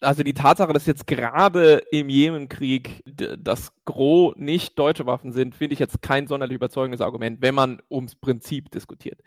[0.00, 5.72] Also die Tatsache, dass jetzt gerade im Jemenkrieg das Gros nicht deutsche Waffen sind, finde
[5.72, 9.20] ich jetzt kein sonderlich überzeugendes Argument, wenn man ums Prinzip diskutiert.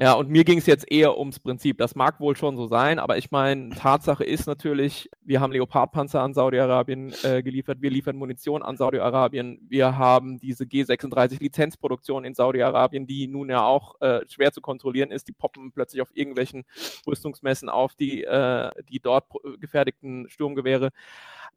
[0.00, 1.76] Ja, und mir ging es jetzt eher ums Prinzip.
[1.78, 6.22] Das mag wohl schon so sein, aber ich meine, Tatsache ist natürlich, wir haben Leopardpanzer
[6.22, 13.08] an Saudi-Arabien äh, geliefert, wir liefern Munition an Saudi-Arabien, wir haben diese G36-Lizenzproduktion in Saudi-Arabien,
[13.08, 15.26] die nun ja auch äh, schwer zu kontrollieren ist.
[15.26, 16.64] Die poppen plötzlich auf irgendwelchen
[17.04, 19.24] Rüstungsmessen auf, die, äh, die dort
[19.58, 20.90] gefertigten Sturmgewehre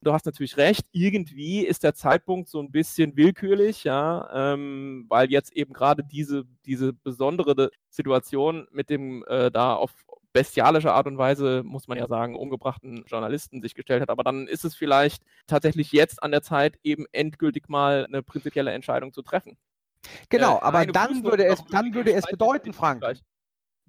[0.01, 5.31] du hast natürlich recht, irgendwie ist der Zeitpunkt so ein bisschen willkürlich, ja, ähm, weil
[5.31, 9.93] jetzt eben gerade diese, diese besondere Situation mit dem äh, da auf
[10.33, 14.09] bestialische Art und Weise, muss man ja sagen, umgebrachten Journalisten sich gestellt hat.
[14.09, 18.71] Aber dann ist es vielleicht tatsächlich jetzt an der Zeit, eben endgültig mal eine prinzipielle
[18.71, 19.57] Entscheidung zu treffen.
[20.29, 23.03] Genau, äh, aber dann würde es, dann würde es bedeuten, Frank,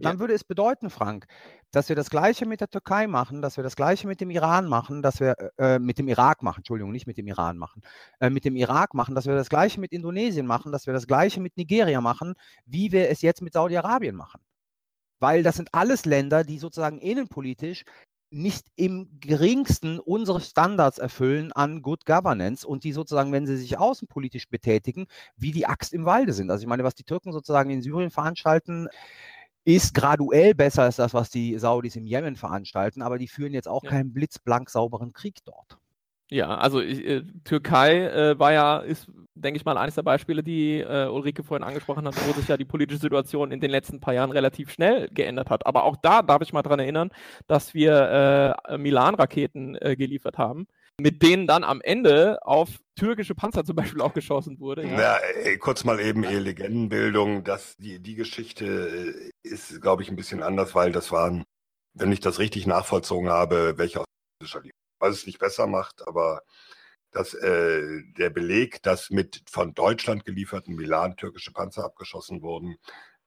[0.00, 0.20] dann Ja.
[0.20, 1.26] würde es bedeuten, Frank,
[1.70, 4.66] dass wir das Gleiche mit der Türkei machen, dass wir das Gleiche mit dem Iran
[4.68, 7.82] machen, dass wir äh, mit dem Irak machen, Entschuldigung, nicht mit dem Iran machen,
[8.20, 11.06] äh, mit dem Irak machen, dass wir das Gleiche mit Indonesien machen, dass wir das
[11.06, 12.34] Gleiche mit Nigeria machen,
[12.66, 14.40] wie wir es jetzt mit Saudi-Arabien machen.
[15.20, 17.84] Weil das sind alles Länder, die sozusagen innenpolitisch
[18.32, 23.78] nicht im geringsten unsere Standards erfüllen an Good Governance und die sozusagen, wenn sie sich
[23.78, 26.50] außenpolitisch betätigen, wie die Axt im Walde sind.
[26.50, 28.88] Also ich meine, was die Türken sozusagen in Syrien veranstalten,
[29.64, 33.68] ist graduell besser als das, was die Saudis im Jemen veranstalten, aber die führen jetzt
[33.68, 33.90] auch Ja.
[33.90, 35.78] keinen blitzblank sauberen Krieg dort.
[36.30, 40.42] Ja, also ich, äh, Türkei äh, war ja, ist, denke ich mal, eines der Beispiele,
[40.42, 44.00] die äh, Ulrike vorhin angesprochen hat, wo sich ja die politische Situation in den letzten
[44.00, 45.66] paar Jahren relativ schnell geändert hat.
[45.66, 47.10] Aber auch da darf ich mal dran erinnern,
[47.48, 50.66] dass wir äh, Milan-Raketen äh, geliefert haben,
[51.00, 54.86] mit denen dann am Ende auf türkische Panzer zum Beispiel auch geschossen wurde.
[54.86, 55.00] Ja.
[55.00, 57.44] Ja, ey, kurz mal eben ehe Legendenbildung.
[57.44, 61.44] Das, die, die Geschichte äh, ist, glaube ich, ein bisschen anders, weil das waren,
[61.94, 64.06] wenn ich das richtig nachvollzogen habe, welche aus.
[64.98, 66.42] Was es nicht besser macht, aber
[67.12, 72.76] dass äh, der Beleg, dass mit von Deutschland gelieferten Milan türkische Panzer abgeschossen wurden,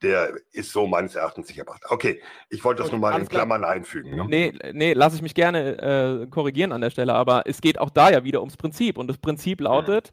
[0.02, 1.84] der ist so meines Erachtens nicht erbracht.
[1.90, 3.28] Okay, ich wollte das nur mal in.
[3.28, 4.16] Klammern einfügen.
[4.16, 4.26] Ne?
[4.28, 7.90] Nee, nee, lasse ich mich gerne äh, korrigieren an der Stelle, aber es geht auch
[7.90, 8.98] da ja wieder ums Prinzip.
[8.98, 10.12] Und das Prinzip lautet,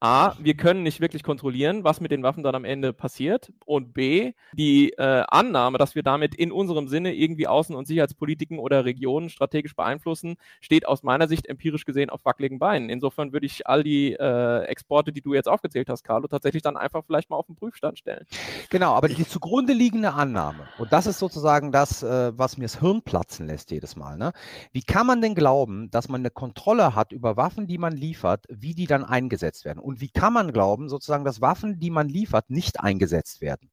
[0.00, 3.52] A, wir können nicht wirklich kontrollieren, was mit den Waffen dann am Ende passiert.
[3.64, 8.60] Und B, die äh, Annahme, dass wir damit in unserem Sinne irgendwie Außen- und Sicherheitspolitiken
[8.60, 12.90] oder Regionen strategisch beeinflussen, steht aus meiner Sicht empirisch gesehen auf wackeligen Beinen.
[12.90, 16.76] Insofern würde ich all die äh, Exporte, die du jetzt aufgezählt hast, Carlo, tatsächlich dann
[16.76, 18.24] einfach vielleicht mal auf den Prüfstand stellen.
[18.70, 22.78] Genau, aber die zugrunde liegende Annahme, und das ist sozusagen das, äh, was mir das
[22.78, 24.16] Hirn platzen lässt jedes Mal.
[24.16, 24.32] Ne?
[24.70, 28.44] Wie kann man denn glauben, dass man eine Kontrolle hat über Waffen, die man liefert,
[28.48, 29.87] wie die dann eingesetzt werden?
[29.88, 33.70] Und wie kann man glauben, sozusagen, dass Waffen, die man liefert, nicht eingesetzt werden?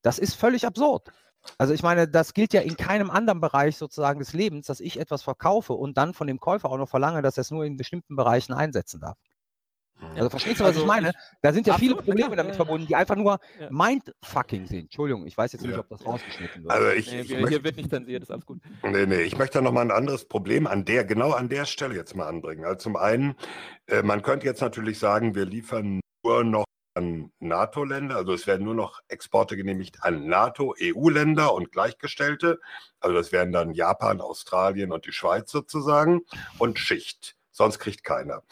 [0.00, 1.10] Das ist völlig absurd.
[1.58, 5.00] Also ich meine, das gilt ja in keinem anderen Bereich sozusagen des Lebens, dass ich
[5.00, 7.76] etwas verkaufe und dann von dem Käufer auch noch verlange, dass er es nur in
[7.76, 9.18] bestimmten Bereichen einsetzen darf.
[10.16, 11.12] Also verstehst du, was Also ich meine?
[11.40, 13.68] Da sind ja viele Absolut, Probleme klar, damit ja, verbunden, die einfach nur Ja.
[13.70, 14.80] Mindfucking sind.
[14.82, 15.80] Entschuldigung, ich weiß jetzt nicht, Ja.
[15.80, 16.72] ob das rausgeschnitten wird.
[16.72, 18.60] Also ich, Nee, ich wir, möchte, hier wird nicht zensiert, ist alles gut.
[18.82, 21.94] Nee, nee, ich möchte da nochmal ein anderes Problem an der, genau an der Stelle
[21.94, 22.64] jetzt mal anbringen.
[22.64, 23.34] Also zum einen,
[23.86, 28.64] äh, man könnte jetzt natürlich sagen, wir liefern nur noch an NATO-Länder, also es werden
[28.64, 32.60] nur noch Exporte genehmigt an NATO, EU-Länder und Gleichgestellte.
[33.00, 36.20] Also das wären dann Japan, Australien und die Schweiz sozusagen
[36.58, 37.34] und Schicht.
[37.50, 38.42] Sonst kriegt keiner.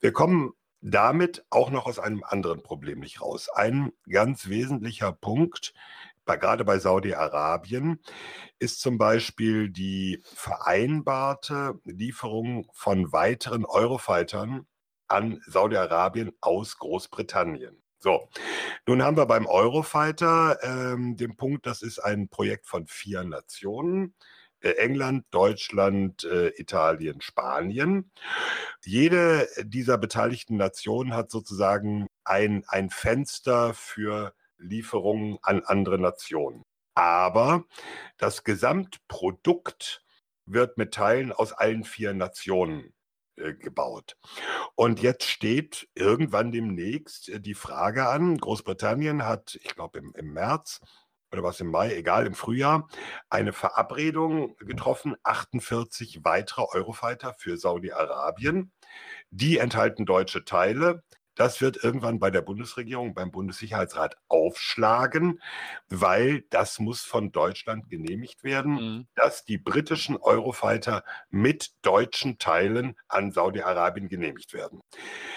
[0.00, 3.48] Wir kommen damit auch noch aus einem anderen Problem nicht raus.
[3.52, 5.74] Ein ganz wesentlicher Punkt,
[6.24, 8.00] bei, gerade bei Saudi-Arabien,
[8.58, 14.66] ist zum Beispiel die vereinbarte Lieferung von weiteren Eurofightern
[15.08, 17.82] an Saudi-Arabien aus Großbritannien.
[17.98, 18.28] So,
[18.86, 24.14] nun haben wir beim Eurofighter ähm, den Punkt, das ist ein Projekt von vier Nationen.
[24.66, 28.10] Äh, England, Deutschland, äh, Italien, Spanien.
[28.84, 36.62] Jede dieser beteiligten Nationen hat sozusagen ein, ein Fenster für Lieferungen an andere Nationen.
[36.94, 37.64] Aber
[38.18, 40.02] das Gesamtprodukt
[40.46, 42.94] wird mit Teilen aus allen vier Nationen
[43.36, 44.16] äh, gebaut.
[44.74, 50.80] Und jetzt steht irgendwann demnächst die Frage an, Großbritannien hat, ich glaube im, im März
[51.32, 52.88] oder was im Mai, egal, im Frühjahr,
[53.28, 58.72] eine Verabredung getroffen, 48 weitere Eurofighter für Saudi-Arabien.
[59.30, 61.02] Die enthalten deutsche Teile.
[61.34, 65.42] Das wird irgendwann bei der Bundesregierung, beim Bundessicherheitsrat aufschlagen,
[65.90, 69.06] weil das muss von Deutschland genehmigt werden, Mhm.
[69.16, 74.80] dass die britischen Eurofighter mit deutschen Teilen an Saudi-Arabien genehmigt werden.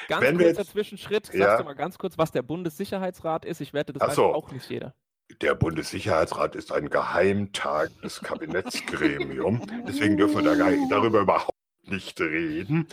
[0.08, 1.26] Ganz Wenn wir kurzer jetzt- Zwischenschritt.
[1.26, 1.58] Sagst Ja.
[1.58, 3.60] du mal ganz kurz, was der Bundessicherheitsrat ist?
[3.60, 4.34] Ich wette, das weiß so.
[4.34, 4.96] auch nicht jeder.
[5.42, 9.62] Der Bundessicherheitsrat ist ein Geheimtag des Kabinettsgremium.
[9.88, 12.88] Deswegen dürfen wir da gar, darüber überhaupt nicht reden.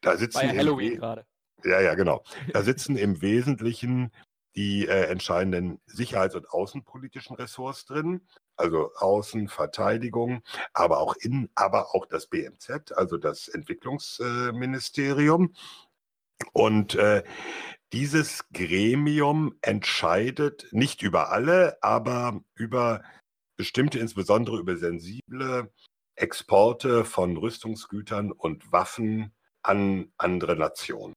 [0.00, 1.26] Da sitzen im Halloween We- gerade.
[1.64, 2.24] Ja, ja, genau.
[2.52, 4.10] Da sitzen im Wesentlichen
[4.56, 8.26] die äh, entscheidenden sicherheits- und außenpolitischen Ressorts drin,
[8.56, 10.42] also Außen, Verteidigung,
[10.74, 15.54] aber auch Innen, aber auch das BMZ, also das Entwicklungsministerium.
[16.52, 17.22] Und äh,
[17.92, 23.02] dieses Gremium entscheidet nicht über alle, aber über
[23.56, 25.70] bestimmte, insbesondere über sensible
[26.16, 29.32] Exporte von Rüstungsgütern und Waffen
[29.62, 31.14] an andere Nationen.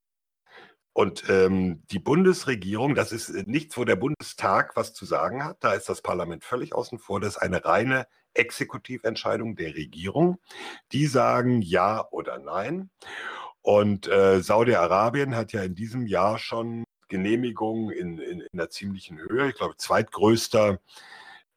[0.93, 5.57] Und ähm, die Bundesregierung, das ist nichts, wo der Bundestag was zu sagen hat.
[5.59, 7.19] Da ist das Parlament völlig außen vor.
[7.19, 10.39] Das ist eine reine Exekutiventscheidung der Regierung.
[10.93, 12.91] Die sagen ja oder nein.
[13.65, 19.17] Und äh, Saudi-Arabien hat ja in diesem Jahr schon Genehmigungen in, in, in einer ziemlichen
[19.17, 19.49] Höhe.
[19.49, 20.79] Ich glaube, zweitgrößter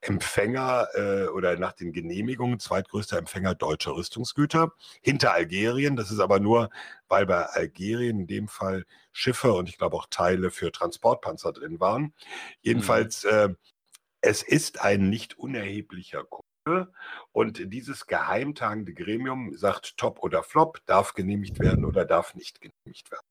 [0.00, 4.72] Empfänger äh, oder nach den Genehmigungen zweitgrößter Empfänger deutscher Rüstungsgüter.
[5.02, 6.70] Hinter Algerien, das ist aber nur,
[7.08, 11.78] weil bei Algerien in dem Fall Schiffe und ich glaube auch Teile für Transportpanzer drin
[11.78, 12.14] waren.
[12.62, 13.30] Jedenfalls, mhm.
[13.30, 13.48] äh,
[14.22, 16.90] es ist ein nicht unerheblicher Kunde
[17.38, 23.12] und dieses geheimtagende Gremium sagt Top oder Flop, darf genehmigt werden oder darf nicht genehmigt
[23.12, 23.28] werden.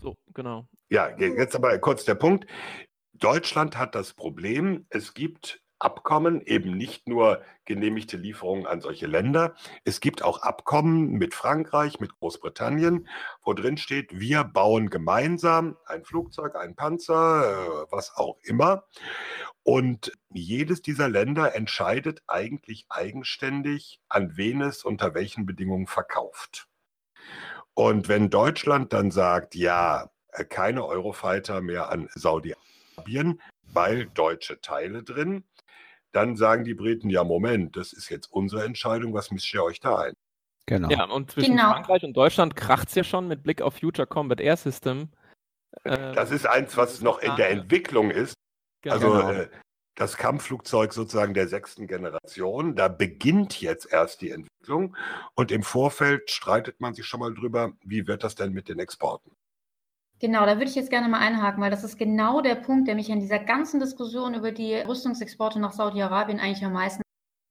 [0.00, 0.66] So, genau.
[0.88, 2.50] Ja, jetzt aber kurz der Punkt.
[3.12, 9.54] Deutschland hat das Problem, es gibt Abkommen, eben nicht nur genehmigte Lieferungen an solche Länder.
[9.84, 13.08] Es gibt auch Abkommen mit Frankreich, mit Großbritannien,
[13.42, 18.84] wo drin steht, wir bauen gemeinsam ein Flugzeug, einen Panzer, äh, was auch immer.
[19.62, 26.68] Und jedes dieser Länder entscheidet eigentlich eigenständig, an wen es unter welchen Bedingungen verkauft.
[27.74, 33.40] Und wenn Deutschland dann sagt, ja, äh, keine Eurofighter mehr an Saudi-Arabien,
[33.72, 35.44] weil deutsche Teile drin,
[36.14, 39.80] dann sagen die Briten, ja, Moment, das ist jetzt unsere Entscheidung, was mischt ihr euch
[39.80, 40.14] da ein?
[40.66, 40.88] Genau.
[40.88, 41.72] Ja, und zwischen genau.
[41.72, 45.08] Frankreich und Deutschland kracht es ja schon mit Blick auf Future Combat Air System.
[45.82, 48.34] Äh, das ist eins, was noch in der Entwicklung ist.
[48.82, 48.94] Genau.
[48.94, 49.30] Also genau.
[49.30, 49.48] äh,
[49.96, 52.74] das Kampfflugzeug sozusagen der sechsten Generation.
[52.74, 54.96] Da beginnt jetzt erst die Entwicklung
[55.34, 58.78] und im Vorfeld streitet man sich schon mal drüber, wie wird das denn mit den
[58.78, 59.32] Exporten?
[60.20, 62.94] Genau, da würde ich jetzt gerne mal einhaken, weil das ist genau der Punkt, der
[62.94, 67.02] mich an dieser ganzen Diskussion über die Rüstungsexporte nach Saudi-Arabien eigentlich am meisten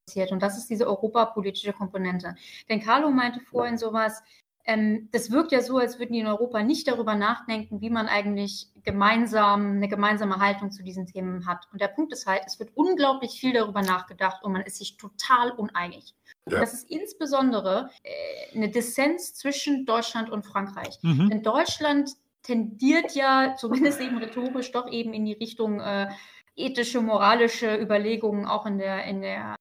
[0.08, 0.32] interessiert.
[0.32, 2.36] Und das ist diese europapolitische Komponente.
[2.70, 4.24] Denn Carlo meinte vorhin sowas,
[4.66, 8.08] ähm, das wirkt ja so, als würden die in Europa nicht darüber nachdenken, wie man
[8.08, 11.68] eigentlich gemeinsam eine gemeinsame Haltung zu diesen Themen hat.
[11.72, 14.96] Und der Punkt ist halt, es wird unglaublich viel darüber nachgedacht und man ist sich
[14.96, 16.16] total uneinig.
[16.50, 16.60] Ja.
[16.60, 20.98] Das ist insbesondere äh, eine Dissens zwischen Deutschland und Frankreich.
[21.02, 21.30] Mhm.
[21.30, 22.12] Denn Deutschland
[22.44, 26.10] tendiert ja, zumindest eben rhetorisch, doch eben in die Richtung äh,
[26.56, 29.56] ethische, moralische Überlegungen auch in der, in der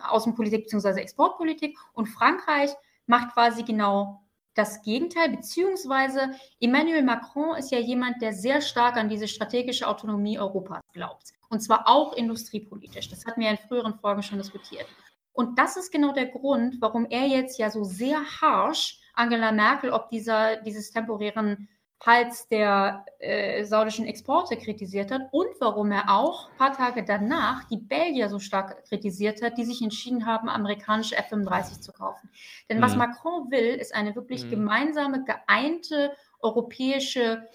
[0.00, 1.00] Außenpolitik bzw.
[1.00, 1.76] Exportpolitik.
[1.92, 2.70] Und Frankreich
[3.06, 4.22] macht quasi genau
[4.54, 10.38] das Gegenteil, beziehungsweise Emmanuel Macron ist ja jemand, der sehr stark an diese strategische Autonomie
[10.38, 11.32] Europas glaubt.
[11.48, 13.08] Und zwar auch industriepolitisch.
[13.08, 14.86] Das hatten wir in früheren Folgen schon diskutiert.
[15.32, 19.90] Und das ist genau der Grund, warum er jetzt ja so sehr harsh Angela Merkel
[19.90, 21.68] ob dieser, dieses temporären
[22.04, 27.64] Hals der äh, saudischen Exporte kritisiert hat und warum er auch ein paar Tage danach
[27.64, 32.30] die Belgier so stark kritisiert hat, die sich entschieden haben, amerikanische F-35 zu kaufen.
[32.68, 32.82] Denn mhm.
[32.82, 34.50] was Macron will, ist eine wirklich mhm.
[34.50, 37.48] gemeinsame, geeinte europäische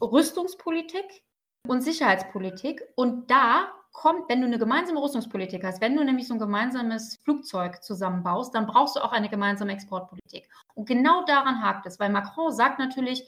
[0.00, 1.24] Rüstungspolitik
[1.66, 2.82] und Sicherheitspolitik.
[2.96, 7.16] Und da kommt, wenn du eine gemeinsame Rüstungspolitik hast, wenn du nämlich so ein gemeinsames
[7.24, 10.46] Flugzeug zusammenbaust, dann brauchst du auch eine gemeinsame Exportpolitik.
[10.74, 13.26] Und genau daran hakt es, weil Macron sagt natürlich,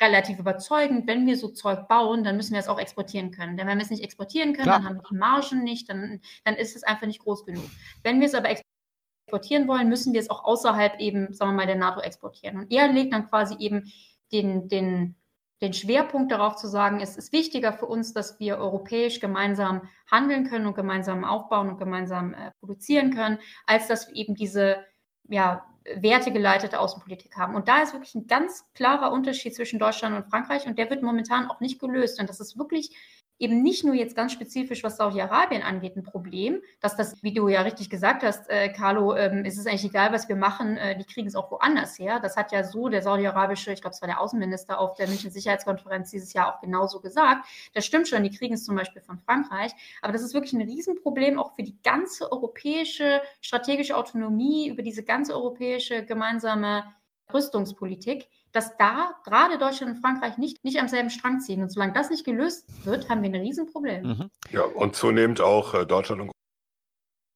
[0.00, 3.56] relativ überzeugend, wenn wir so Zeug bauen, dann müssen wir es auch exportieren können.
[3.56, 4.78] Denn wenn wir es nicht exportieren können, Klar.
[4.78, 7.64] dann haben wir die Margen nicht, dann, dann ist es einfach nicht groß genug.
[8.02, 8.50] Wenn wir es aber
[9.26, 12.58] exportieren wollen, müssen wir es auch außerhalb eben, sagen wir mal, der NATO exportieren.
[12.58, 13.92] Und er legt dann quasi eben
[14.32, 15.16] den, den,
[15.62, 20.48] den Schwerpunkt darauf zu sagen, es ist wichtiger für uns, dass wir europäisch gemeinsam handeln
[20.48, 24.84] können und gemeinsam aufbauen und gemeinsam äh, produzieren können, als dass wir eben diese
[25.28, 25.64] ja,
[25.94, 27.54] wertegeleitete Außenpolitik haben.
[27.54, 31.02] Und da ist wirklich ein ganz klarer Unterschied zwischen Deutschland und Frankreich und der wird
[31.02, 32.20] momentan auch nicht gelöst.
[32.20, 32.90] Und das ist wirklich
[33.38, 37.48] eben nicht nur jetzt ganz spezifisch, was Saudi-Arabien angeht, ein Problem, dass das, wie du
[37.48, 40.96] ja richtig gesagt hast, äh, Carlo, ähm, ist es eigentlich egal, was wir machen, äh,
[40.96, 42.18] die kriegen es auch woanders her.
[42.20, 45.30] Das hat ja so der saudi-arabische, ich glaube, es war der Außenminister auf der München
[45.30, 47.46] Sicherheitskonferenz dieses Jahr auch genauso gesagt.
[47.74, 49.72] Das stimmt schon, die kriegen es zum Beispiel von Frankreich.
[50.00, 55.02] Aber das ist wirklich ein Riesenproblem auch für die ganze europäische strategische Autonomie, über diese
[55.02, 56.84] ganze europäische gemeinsame
[57.32, 61.62] Rüstungspolitik dass da gerade Deutschland und Frankreich nicht, nicht am selben Strang ziehen.
[61.62, 64.06] Und solange das nicht gelöst wird, haben wir ein Riesenproblem.
[64.06, 64.30] Mhm.
[64.50, 66.32] Ja, und zunehmend auch äh, Deutschland und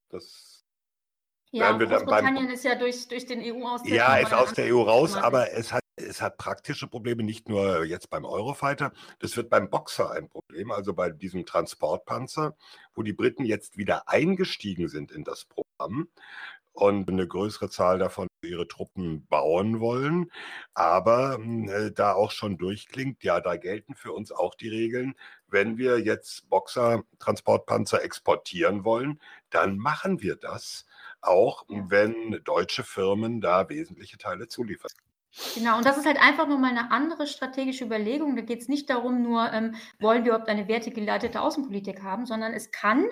[0.09, 0.65] das
[1.53, 3.93] ja, Großbritannien ist ja durch, durch den EU-Austritt.
[3.93, 7.85] Ja, ist aus der EU raus, aber es hat, es hat praktische Probleme, nicht nur
[7.85, 8.93] jetzt beim Eurofighter.
[9.19, 12.57] Das wird beim Boxer ein Problem, also bei diesem Transportpanzer,
[12.95, 16.09] wo die Briten jetzt wieder eingestiegen sind in das Programm
[16.73, 20.31] und eine größere Zahl davon ihre Truppen bauen wollen,
[20.75, 25.15] aber hm, äh, da auch schon durchklingt, ja, da gelten für uns auch die Regeln,
[25.49, 29.21] wenn wir jetzt Boxer, Transportpanzer exportieren wollen,
[29.51, 30.87] dann machen wir das,
[31.21, 34.91] auch wenn deutsche Firmen da wesentliche Teile zuliefern.
[35.55, 38.35] Genau, und das ist halt einfach nur mal eine andere strategische Überlegung.
[38.35, 42.53] Da geht es nicht darum, nur ähm, wollen wir überhaupt eine wertegeleitete Außenpolitik haben, sondern
[42.53, 43.07] es kann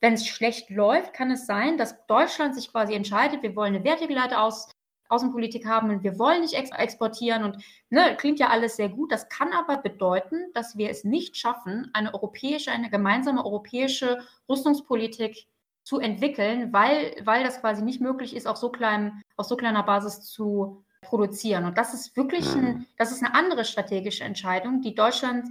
[0.00, 3.84] wenn es schlecht läuft, kann es sein, dass Deutschland sich quasi entscheidet, wir wollen eine
[3.84, 4.68] wertegeleitete Aus
[5.08, 7.58] Außenpolitik haben und wir wollen nicht ex exportieren und
[7.90, 9.12] ne, klingt ja alles sehr gut.
[9.12, 14.18] Das kann aber bedeuten, dass wir es nicht schaffen, eine europäische, eine gemeinsame europäische
[14.48, 15.46] Rüstungspolitik
[15.84, 19.84] zu entwickeln, weil, weil das quasi nicht möglich ist, auf so, kleinem, auf so kleiner
[19.84, 21.64] Basis zu produzieren.
[21.64, 22.86] Und das ist wirklich ein, mhm.
[22.96, 25.46] das ist eine andere strategische Entscheidung, die Deutschland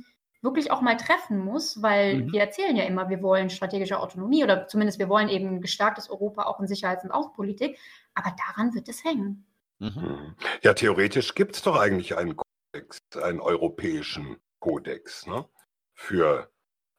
[0.46, 2.32] wirklich auch mal treffen muss, weil mhm.
[2.32, 6.10] wir erzählen ja immer, wir wollen strategische Autonomie oder zumindest wir wollen eben ein gestärktes
[6.10, 7.78] Europa auch in Sicherheits- und Außenpolitik.
[8.14, 9.46] Aber daran wird es hängen.
[9.80, 9.88] Mhm.
[9.88, 10.36] mhm.
[10.64, 15.46] Ja, theoretisch gibt es doch eigentlich einen Kodex, einen europäischen Kodex ne?
[15.94, 16.50] für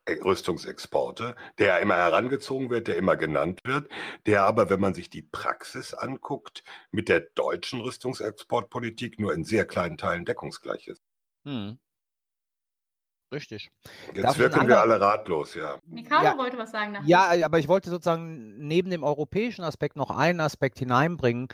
[0.09, 3.91] Rüstungsexporte, der immer herangezogen wird, der immer genannt wird,
[4.27, 9.67] der aber, wenn man sich die Praxis anguckt, mit der deutschen Rüstungsexportpolitik nur in sehr
[9.67, 11.03] kleinen Teilen deckungsgleich ist.
[11.45, 11.79] Hm.
[13.33, 13.71] Richtig.
[14.15, 15.79] Jetzt Darf wirken wir alle ratlos, ja.
[15.85, 16.93] Mikado ja, wollte was sagen.
[16.93, 17.07] Nachher.
[17.07, 21.49] Ja, aber ich wollte sozusagen neben dem europäischen Aspekt noch einen Aspekt hineinbringen,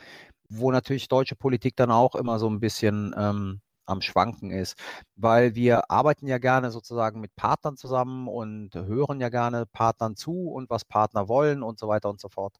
[0.49, 4.77] wo natürlich deutsche Politik dann auch immer so ein bisschen ähm, am Schwanken ist,
[5.15, 10.49] weil wir arbeiten ja gerne sozusagen mit Partnern zusammen und hören ja gerne Partnern zu
[10.51, 12.55] und was Partner wollen und so weiter und so fort.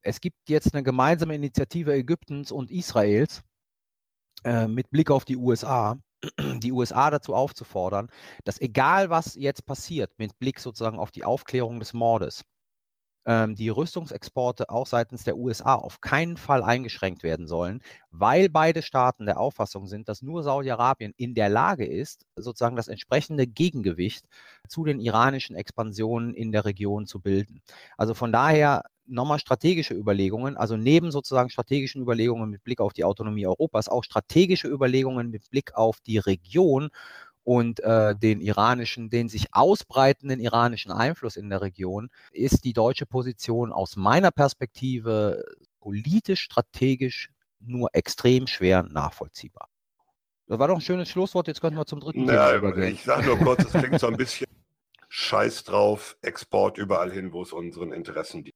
[0.00, 3.42] Es gibt jetzt eine gemeinsame Initiative Ägyptens und Israels
[4.44, 5.98] äh, mit Blick auf die USA,
[6.62, 8.08] die USA dazu aufzufordern,
[8.44, 12.44] dass egal was jetzt passiert, mit Blick sozusagen auf die Aufklärung des Mordes,
[13.28, 19.26] die Rüstungsexporte auch seitens der USA auf keinen Fall eingeschränkt werden sollen, weil beide Staaten
[19.26, 24.24] der Auffassung sind, dass nur Saudi-Arabien in der Lage ist, sozusagen das entsprechende Gegengewicht
[24.66, 27.60] zu den iranischen Expansionen in der Region zu bilden.
[27.98, 33.04] Also von daher nochmal strategische Überlegungen, also neben sozusagen strategischen Überlegungen mit Blick auf die
[33.04, 36.90] Autonomie Europas, auch strategische Überlegungen mit Blick auf die Region
[37.48, 43.06] und äh, den iranischen, den sich ausbreitenden iranischen Einfluss in der Region, ist die deutsche
[43.06, 45.42] Position aus meiner Perspektive
[45.80, 49.70] politisch, strategisch nur extrem schwer nachvollziehbar.
[50.46, 52.92] Das war doch ein schönes Schlusswort, jetzt könnten wir zum dritten ja, übergehen.
[52.92, 54.46] Ich sage nur kurz, es klingt so ein bisschen
[55.08, 58.54] Scheiß drauf, Export überall hin, wo es unseren Interessen dient.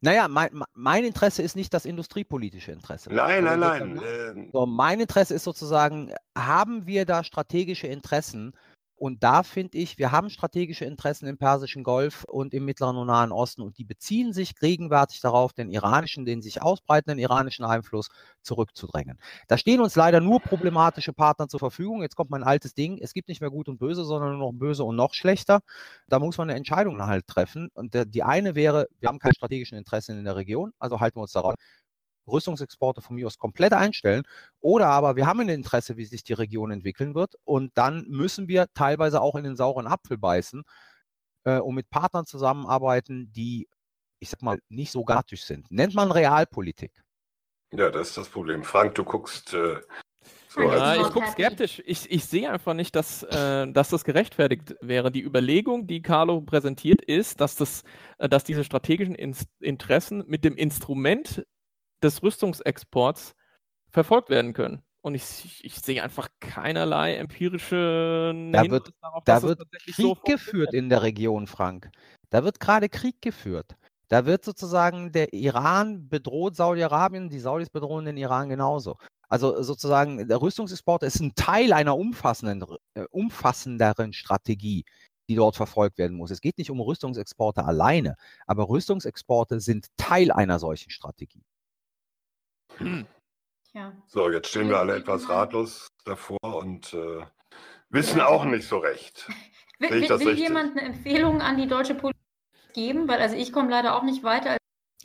[0.00, 3.12] Naja, mein, mein Interesse ist nicht das industriepolitische Interesse.
[3.12, 4.00] Nein, nein, nein.
[4.04, 4.50] Ähm.
[4.52, 8.52] So, mein Interesse ist sozusagen, haben wir da strategische Interessen
[8.96, 13.08] und da finde ich, wir haben strategische Interessen im Persischen Golf und im Mittleren und
[13.08, 18.08] Nahen Osten und die beziehen sich gegenwärtig darauf, den iranischen, den sich ausbreitenden iranischen Einfluss
[18.42, 19.18] zurückzudrängen.
[19.48, 22.02] Da stehen uns leider nur problematische Partner zur Verfügung.
[22.02, 22.98] Jetzt kommt mein altes Ding.
[22.98, 25.60] Es gibt nicht mehr gut und böse, sondern nur noch böse und noch schlechter.
[26.08, 27.68] Da muss man eine Entscheidung halt treffen.
[27.74, 31.22] Und die eine wäre, wir haben keine strategischen Interessen in der Region, also halten wir
[31.22, 31.54] uns daran.
[32.26, 34.22] Rüstungsexporte von mir aus komplett einstellen.
[34.60, 37.34] Oder aber wir haben ein Interesse, wie sich die Region entwickeln wird.
[37.44, 40.62] Und dann müssen wir teilweise auch in den sauren Apfel beißen
[41.44, 43.68] äh, und mit Partnern zusammenarbeiten, die,
[44.18, 45.70] ich sag mal, nicht so gartisch sind.
[45.70, 46.92] Nennt man Realpolitik.
[47.72, 48.62] Ja, das ist das Problem.
[48.62, 49.52] Frank, du guckst.
[49.54, 49.80] Äh,
[50.48, 51.82] so ja, ich gucke skeptisch.
[51.84, 55.10] Ich, ich sehe einfach nicht, dass, äh, dass das gerechtfertigt wäre.
[55.10, 57.82] Die Überlegung, die Carlo präsentiert, ist, dass, das,
[58.18, 61.44] äh, dass diese strategischen In Interessen mit dem Instrument
[62.04, 63.34] des Rüstungsexports
[63.90, 64.82] verfolgt werden können.
[65.00, 70.72] Und ich, ich, sehe einfach keinerlei empirische da wird, darauf, da wird Krieg so geführt
[70.72, 71.90] in der Region, Frank.
[72.30, 73.76] Da wird gerade Krieg geführt.
[74.08, 78.96] Da wird sozusagen der Iran bedroht Saudi-Arabien, die Saudis bedrohen den Iran genauso.
[79.28, 84.84] Also sozusagen der Rüstungsexport ist ein Teil einer umfassenden, äh, umfassenderen Strategie,
[85.28, 86.30] die dort verfolgt werden muss.
[86.30, 91.42] Es geht nicht um Rüstungsexporte alleine, aber Rüstungsexporte sind Teil einer solchen Strategie.
[93.72, 93.92] Ja.
[94.06, 97.26] So, jetzt stehen wir alle etwas ratlos davor und äh,
[97.88, 99.28] wissen auch nicht so recht.
[99.80, 102.22] Will, will, will jemand eine Empfehlung an die deutsche Politik
[102.74, 103.08] geben?
[103.08, 104.60] Weil also ich komme leider auch nicht weiter als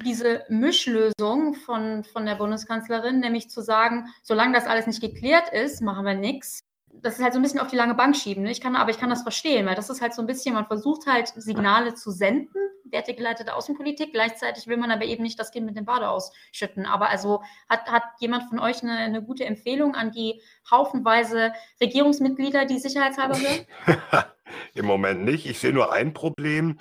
[0.06, 5.82] diese Mischlösung von, von der Bundeskanzlerin, nämlich zu sagen, solange das alles nicht geklärt ist,
[5.82, 6.69] machen wir nichts
[7.02, 8.44] das ist halt so ein bisschen auf die lange Bank schieben.
[8.44, 8.52] Ne?
[8.52, 10.66] Ich kann, aber ich kann das verstehen, weil das ist halt so ein bisschen, man
[10.66, 14.12] versucht halt Signale zu senden, wertegeleitete Außenpolitik.
[14.12, 16.86] Gleichzeitig will man aber eben nicht das Kind mit dem Bade ausschütten.
[16.86, 22.66] Aber also hat, hat jemand von euch eine, eine gute Empfehlung an die haufenweise Regierungsmitglieder,
[22.66, 23.66] die sicherheitshalber hören?
[24.74, 25.46] Im Moment nicht.
[25.46, 26.78] Ich sehe nur ein Problem.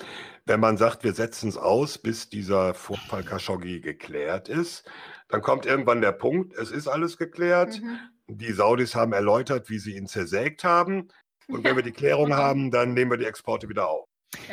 [0.47, 4.91] Wenn man sagt, wir setzen es aus, bis dieser Vorfall Khashoggi geklärt ist,
[5.29, 7.83] dann kommt irgendwann der Punkt, es ist alles geklärt.
[7.83, 7.99] Mhm
[8.29, 11.09] die Saudis haben erläutert, wie sie ihn zersägt haben.
[11.49, 14.07] Und wenn wir die Klärung haben, dann nehmen wir die Exporte wieder auf.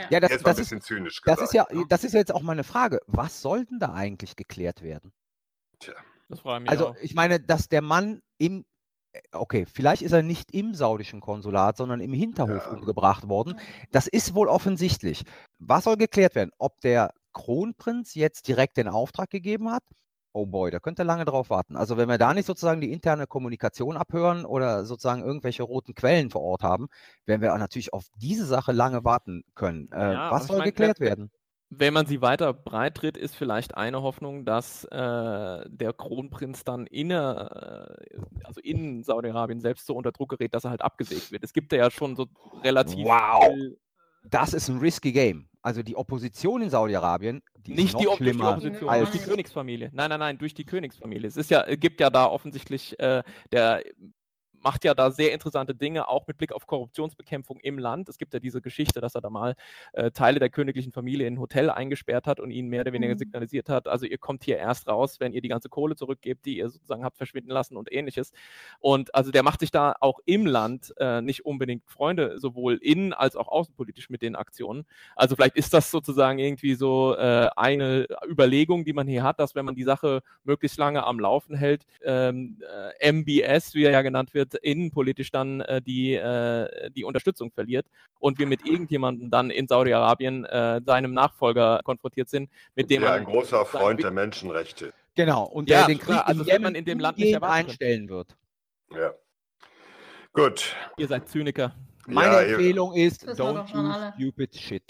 [0.09, 0.71] Ja, das, das, ist,
[1.26, 1.84] das ist ja, ne?
[1.89, 3.01] das ist jetzt auch meine Frage.
[3.07, 5.11] Was soll denn da eigentlich geklärt werden?
[5.80, 5.93] Tja,
[6.30, 6.95] das frage ich mich Also, auch.
[7.01, 8.63] ich meine, dass der Mann im,
[9.34, 12.71] okay, vielleicht ist er nicht im saudischen Konsulat, sondern im Hinterhof ja.
[12.71, 13.59] umgebracht worden.
[13.91, 15.26] Das ist wohl offensichtlich.
[15.59, 16.51] Was soll geklärt werden?
[16.57, 19.84] Ob der Kronprinz jetzt direkt den Auftrag gegeben hat
[20.36, 21.75] oh boy, da könnt ihr lange drauf warten.
[21.77, 26.29] Also wenn wir da nicht sozusagen die interne Kommunikation abhören oder sozusagen irgendwelche roten Quellen
[26.29, 26.88] vor Ort haben,
[27.25, 29.89] werden wir auch natürlich auf diese Sache lange warten können.
[29.91, 31.31] Äh, Ja, was soll ich mein, geklärt wer- werden?
[31.69, 34.89] Wenn man sie weiter breit tritt, ist vielleicht eine Hoffnung, dass äh,
[35.67, 40.69] der Kronprinz dann inner, äh, also in Saudi-Arabien selbst so unter Druck gerät, dass er
[40.69, 41.43] halt abgesägt wird.
[41.43, 42.27] Es gibt ja schon so
[42.63, 43.55] relativ Wow.
[44.29, 45.47] Das ist ein risky Game.
[45.66, 48.88] Also die Opposition in Saudi-Arabien, die ist nicht noch die, Op- durch die schlimmer Opposition,
[48.88, 49.89] als durch die Königsfamilie.
[49.93, 51.28] Nein, nein, nein, durch die Königsfamilie.
[51.28, 53.82] Es ist ja, gibt ja da offensichtlich, äh, der
[54.66, 58.09] macht ja da sehr interessante Dinge, auch mit Blick auf Korruptionsbekämpfung im Land.
[58.09, 59.55] Es gibt ja diese Geschichte, dass er da mal
[59.93, 63.13] äh, Teile der königlichen Familie in ein Hotel eingesperrt hat und ihnen mehr oder weniger
[63.13, 63.20] Mhm.
[63.20, 66.57] signalisiert hat, also ihr kommt hier erst raus, wenn ihr die ganze Kohle zurückgebt, die
[66.57, 68.32] ihr sozusagen habt verschwinden lassen und ähnliches.
[68.80, 73.13] Und also der macht sich da auch im Land äh, nicht unbedingt Freunde, sowohl innen
[73.13, 74.86] als auch außenpolitisch mit den Aktionen.
[75.16, 79.53] Also vielleicht ist das sozusagen irgendwie so äh, eine Überlegung, die man hier hat, dass
[79.53, 82.57] wenn man die Sache möglichst lange am Laufen hält, ähm,
[82.99, 87.85] äh, MBS, wie er ja genannt wird, innenpolitisch dann äh, die, äh, die Unterstützung verliert
[88.19, 93.09] und wir mit irgendjemandem dann in Saudi-Arabien äh, seinem Nachfolger konfrontiert sind, mit dem Der
[93.11, 94.93] man ein großer Freund der Menschenrechte.
[95.15, 97.41] genau und Ja, der den Krieg also in wenn Jemen man in dem Land nicht
[97.43, 98.35] einstellen wird.
[98.95, 99.13] Ja.
[100.33, 100.75] Gut.
[100.97, 101.73] ihr seid Zyniker.
[102.07, 104.13] Meine Ja, ihr- Empfehlung ist, don't alle.
[104.15, 104.83] stupid shit.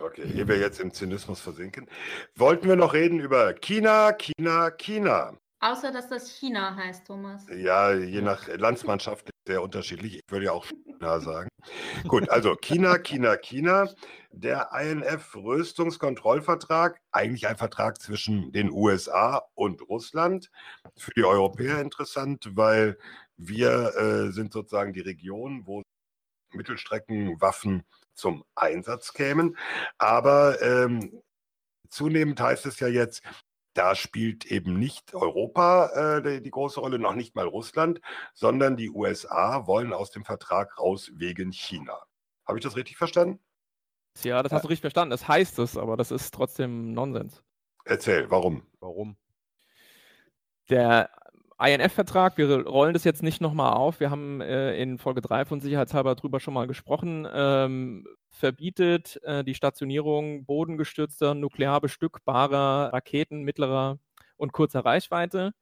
[0.00, 1.88] Okay, ehe wir jetzt im Zynismus versinken.
[2.36, 5.36] Wollten wir noch reden über China, China, China.
[5.60, 7.46] Außer, dass das China heißt, Thomas.
[7.48, 10.14] Ja, je nach Landsmannschaft sehr unterschiedlich.
[10.16, 11.50] Ich würde ja auch China sagen.
[12.06, 13.88] Gut, also China, China, China.
[14.30, 20.48] Der INF-Rüstungskontrollvertrag, eigentlich ein Vertrag zwischen den USA und Russland.
[20.96, 22.96] Für die Europäer interessant, weil
[23.36, 25.82] wir äh, sind sozusagen die Region, wo
[26.52, 27.82] Mittelstreckenwaffen
[28.14, 29.56] zum Einsatz kämen.
[29.98, 31.20] Aber ähm,
[31.88, 33.22] zunehmend heißt es ja jetzt,
[33.78, 38.00] da spielt eben nicht Europa äh, die, große Rolle, noch nicht mal Russland,
[38.34, 41.96] sondern die USA wollen aus dem Vertrag raus wegen China.
[42.44, 43.38] Habe ich das richtig verstanden?
[44.24, 45.12] Ja, das hast du richtig verstanden.
[45.12, 47.44] Das heißt es, aber das ist trotzdem Nonsens.
[47.84, 48.66] Erzähl, warum?
[48.80, 49.16] Warum?
[50.70, 51.10] Der
[51.60, 55.60] INF-Vertrag, wir rollen das jetzt nicht nochmal auf, wir haben äh, in Folge 3 von
[55.60, 63.98] Sicherheitshalber drüber schon mal gesprochen, ähm, verbietet äh, die Stationierung bodengestützter, nuklear bestückbarer Raketen mittlerer
[64.36, 65.52] und kurzer Reichweite.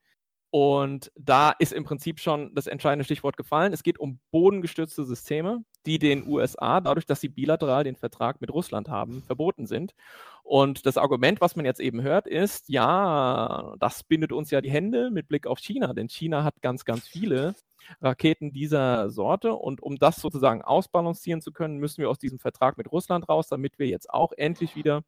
[0.50, 3.72] Und da ist im Prinzip schon das entscheidende Stichwort gefallen.
[3.72, 8.50] Es geht um bodengestützte Systeme, die den USA, dadurch, dass sie bilateral den Vertrag mit
[8.52, 9.94] Russland haben, verboten sind.
[10.42, 14.70] Und das Argument, was man jetzt eben hört, ist, ja, das bindet uns ja die
[14.70, 17.54] Hände mit Blick auf China, denn China hat ganz, ganz viele
[18.00, 19.54] Raketen dieser Sorte.
[19.54, 23.48] Und um das sozusagen ausbalancieren zu können, müssen wir aus diesem Vertrag mit Russland raus,
[23.48, 25.02] damit wir jetzt auch endlich wieder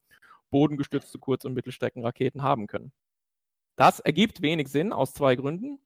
[0.51, 2.93] bodengestützte Kurz- und Mittelstreckenraketen haben können.
[3.79, 5.79] Das ergibt wenig Sinn aus zwei Gründen.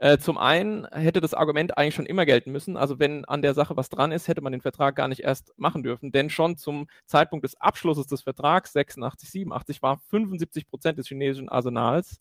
[0.00, 2.76] Äh, zum einen hätte das Argument eigentlich schon immer gelten müssen.
[2.76, 5.54] Also wenn an der Sache was dran ist, hätte man den Vertrag gar nicht erst
[5.56, 6.10] machen dürfen.
[6.10, 11.48] Denn schon zum Zeitpunkt des Abschlusses des Vertrags 86, 87 war 75 Prozent des chinesischen
[11.48, 12.20] Arsenals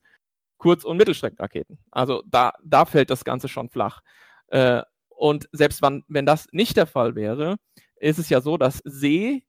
[0.58, 1.80] Kurz- und Mittelstreckenraketen.
[1.91, 4.01] Also da, da fällt das Ganze schon flach.
[4.47, 7.58] Äh, und selbst wann, wenn das nicht der Fall wäre,
[7.97, 9.43] ist es ja so, dass See-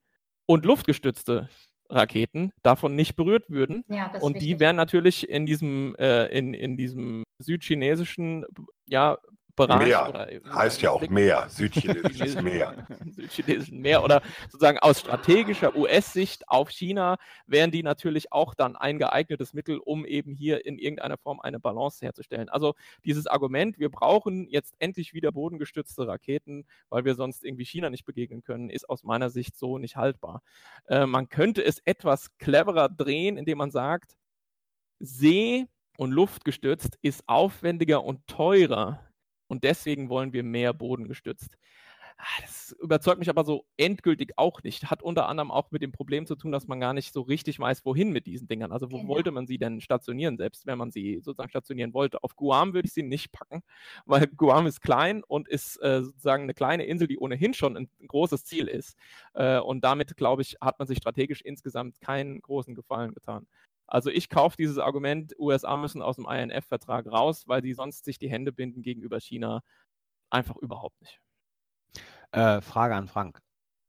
[0.47, 1.49] und luftgestützte
[1.89, 3.85] Raketen davon nicht berührt würden.
[3.89, 8.45] Ja, Und die wären natürlich in diesem, äh, in, in diesem südchinesischen
[8.87, 9.19] ja,
[9.57, 9.89] Bereich.
[9.89, 10.29] Meer.
[10.53, 12.87] Heißt ja auch Meer, südchinesisches Meer.
[13.11, 18.99] Südchinesischen Meer oder sozusagen aus strategischer US-Sicht auf China wären die natürlich auch dann ein
[18.99, 22.49] geeignetes Mittel, um eben hier in irgendeiner Form eine Balance herzustellen.
[22.49, 27.91] Also dieses Argument, wir brauchen jetzt endlich wieder bodengestützte Raketen, weil wir sonst irgendwie China
[27.91, 30.43] nicht begegnen können, ist aus meiner Sicht so nicht haltbar.
[30.87, 34.17] Äh, man könnte es etwas cleverer drehen, indem man sagt,
[34.99, 35.67] See-
[35.99, 39.06] und Luftgestützt ist aufwendiger und teurer
[39.49, 41.57] und deswegen wollen wir mehr bodengestützt.
[42.19, 44.91] Ah, Das überzeugt mich aber so endgültig auch nicht.
[44.91, 47.59] Hat unter anderem auch mit dem Problem zu tun, dass man gar nicht so richtig
[47.59, 48.73] weiß, wohin mit diesen Dingern.
[48.73, 49.07] Also wo Genau.
[49.07, 52.23] wollte man sie denn stationieren, selbst wenn man sie sozusagen stationieren wollte.
[52.25, 53.63] Auf Guam würde ich sie nicht packen,
[54.07, 57.91] weil Guam ist klein und ist äh, sozusagen eine kleine Insel, die ohnehin schon ein
[58.09, 58.97] großes Ziel ist.
[59.35, 63.47] Äh, und damit, glaube ich, hat man sich strategisch insgesamt keinen großen Gefallen getan.
[63.87, 68.19] Also ich kaufe dieses Argument, USA müssen aus dem INF-Vertrag raus, weil sie sonst sich
[68.19, 69.63] die Hände binden gegenüber China.
[70.31, 71.21] Einfach überhaupt nicht.
[72.33, 73.41] Äh, Frage an Frank.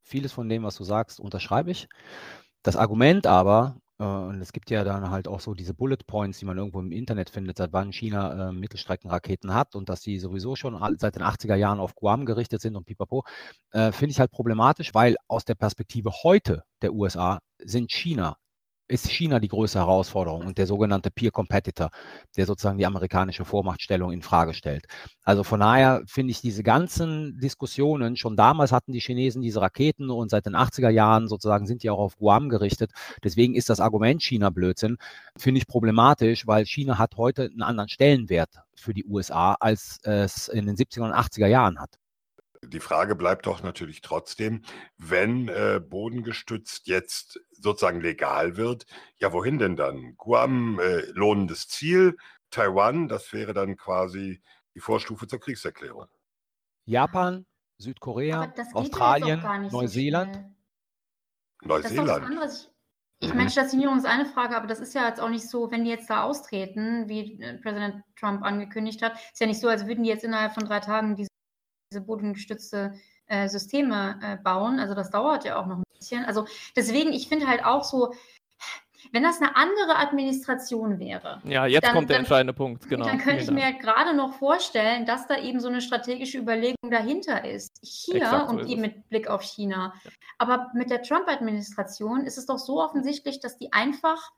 [0.02, 1.88] Vieles von dem, was du sagst, unterschreibe ich.
[2.62, 6.38] Das Argument aber, äh, und es gibt ja dann halt auch so diese Bullet Points,
[6.38, 10.18] die man irgendwo im Internet findet, seit wann China äh, Mittelstreckenraketen hat und dass sie
[10.18, 13.24] sowieso schon seit den 80er Jahren auf Guam gerichtet sind und pipapo,
[13.72, 18.36] äh, finde ich halt problematisch, weil aus der Perspektive heute der USA sind China
[18.88, 21.90] ist China die größte Herausforderung und der sogenannte Peer Competitor,
[22.36, 24.86] der sozusagen die amerikanische Vormachtstellung in Frage stellt.
[25.22, 30.10] Also von daher finde ich diese ganzen Diskussionen, schon damals hatten die Chinesen diese Raketen
[30.10, 32.90] und seit den 80er Jahren sozusagen sind die auch auf Guam gerichtet.
[33.22, 34.96] Deswegen ist das Argument China Blödsinn,
[35.36, 40.48] finde ich problematisch, weil China hat heute einen anderen Stellenwert für die USA, als es
[40.48, 41.98] in den 70er und 80er Jahren hat.
[42.62, 44.62] Die Frage bleibt doch natürlich trotzdem,
[44.96, 48.86] wenn äh, bodengestützt jetzt sozusagen legal wird,
[49.16, 50.14] ja, wohin denn dann?
[50.16, 52.16] Guam, äh, lohnendes Ziel,
[52.50, 54.42] Taiwan, das wäre dann quasi
[54.74, 56.06] die Vorstufe zur Kriegserklärung.
[56.84, 57.46] Japan,
[57.78, 59.40] Südkorea, Australien,
[59.70, 60.36] Neuseeland.
[61.60, 62.70] So Neuseeland.
[63.20, 65.82] Ich meine, Stationierung ist eine Frage, aber das ist ja jetzt auch nicht so, wenn
[65.82, 69.86] die jetzt da austreten, wie äh, Präsident Trump angekündigt hat, ist ja nicht so, als
[69.86, 71.27] würden die jetzt innerhalb von drei Tagen diese
[71.90, 72.94] diese bodengestützte
[73.26, 74.78] äh, Systeme äh, bauen.
[74.78, 76.24] Also das dauert ja auch noch ein bisschen.
[76.24, 78.14] Also deswegen, ich finde halt auch so,
[79.12, 81.40] wenn das eine andere Administration wäre.
[81.44, 83.06] Ja, jetzt dann, kommt der dann, entscheidende Punkt, genau.
[83.06, 87.44] Dann könnte ich mir gerade noch vorstellen, dass da eben so eine strategische Überlegung dahinter
[87.44, 87.78] ist.
[87.82, 89.94] Hier Exakt, und so eben mit Blick auf China.
[90.36, 94.32] Aber mit der Trump-Administration ist es doch so offensichtlich, dass die einfach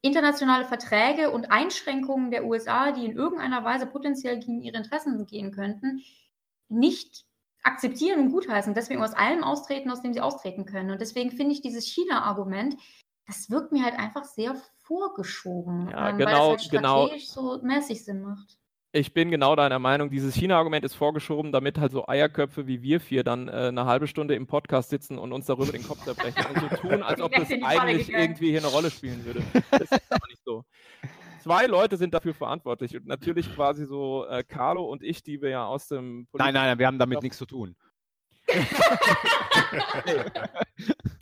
[0.00, 5.52] internationale Verträge und Einschränkungen der USA, die in irgendeiner Weise potenziell gegen ihre Interessen gehen
[5.52, 6.02] könnten,
[6.68, 7.24] nicht
[7.62, 10.90] akzeptieren und gutheißen, deswegen aus allem austreten, aus dem sie austreten können.
[10.90, 12.76] Und deswegen finde ich dieses China-Argument,
[13.26, 17.06] das wirkt mir halt einfach sehr vorgeschoben, ja, ähm, genau, weil das halt genau.
[17.06, 17.56] strategisch genau.
[17.56, 18.58] so mäßig Sinn macht.
[18.92, 20.08] Ich bin genau deiner Meinung.
[20.08, 24.06] Dieses China-Argument ist vorgeschoben, damit halt so Eierköpfe wie wir vier dann äh, eine halbe
[24.06, 27.30] Stunde im Podcast sitzen und uns darüber den Kopf zerbrechen und so tun, als ob
[27.32, 29.42] das eigentlich irgendwie hier eine Rolle spielen würde.
[29.70, 30.64] Das ist aber nicht so
[31.48, 35.48] zwei Leute sind dafür verantwortlich und natürlich quasi so äh, Carlo und ich, die wir
[35.48, 37.74] ja aus dem Politik Nein, nein, wir haben damit nichts zu tun.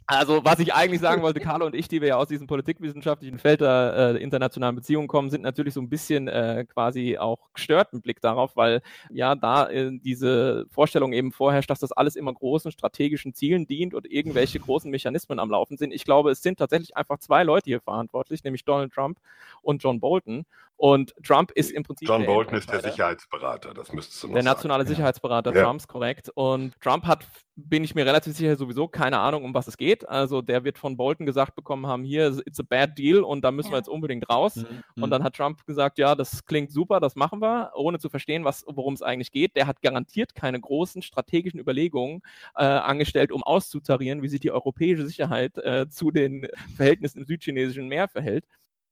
[0.08, 3.40] Also, was ich eigentlich sagen wollte, Carlo und ich, die wir ja aus diesem politikwissenschaftlichen
[3.40, 7.88] Feld der äh, internationalen Beziehungen kommen, sind natürlich so ein bisschen äh, quasi auch gestört
[7.92, 12.32] im Blick darauf, weil ja da äh, diese Vorstellung eben vorherrscht, dass das alles immer
[12.32, 15.92] großen strategischen Zielen dient und irgendwelche großen Mechanismen am Laufen sind.
[15.92, 19.18] Ich glaube, es sind tatsächlich einfach zwei Leute hier verantwortlich, nämlich Donald Trump
[19.60, 20.46] und John Bolton.
[20.78, 22.06] Und Trump ist im Prinzip.
[22.06, 24.94] John Bolton ist der Sicherheitsberater, das müsstest du noch Der nationale sagen.
[24.94, 25.64] Sicherheitsberater ja.
[25.64, 26.30] Trumps, korrekt.
[26.34, 27.15] Und Trump hat,
[27.56, 30.06] bin ich mir relativ sicher, sowieso keine Ahnung, um was es geht.
[30.06, 33.50] Also der wird von Bolton gesagt bekommen haben, hier, it's a bad deal und da
[33.50, 33.74] müssen ja.
[33.74, 34.56] wir jetzt unbedingt raus.
[34.56, 35.02] Mhm.
[35.02, 38.44] Und dann hat Trump gesagt, ja, das klingt super, das machen wir, ohne zu verstehen,
[38.44, 39.56] worum es eigentlich geht.
[39.56, 42.20] Der hat garantiert keine großen strategischen Überlegungen
[42.56, 46.46] äh, angestellt, um auszutarieren, wie sich die europäische Sicherheit äh, zu den
[46.76, 48.44] Verhältnissen im südchinesischen Meer verhält.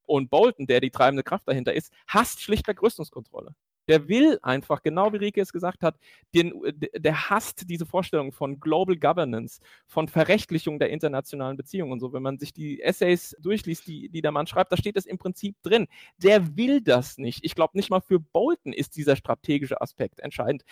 [0.07, 3.55] Und Bolton, der die treibende Kraft dahinter ist, hasst schlichtweg Rüstungskontrolle.
[3.89, 5.97] Der will einfach, genau wie Rike es gesagt hat,
[6.35, 6.55] den,
[6.97, 12.13] der hasst diese Vorstellung von Global Governance, von Verrechtlichung der internationalen Beziehungen und so.
[12.13, 15.19] Wenn man sich die Essays durchliest, die, die der Mann schreibt, da steht es im
[15.19, 15.87] Prinzip drin.
[16.19, 17.45] Der will das nicht.
[17.45, 20.65] Ich glaube, nicht mal für Bolton ist dieser strategische Aspekt entscheidend.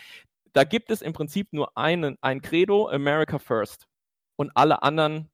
[0.53, 3.87] Da gibt es im Prinzip nur einen, ein Credo, America First.
[4.37, 5.31] Und alle anderen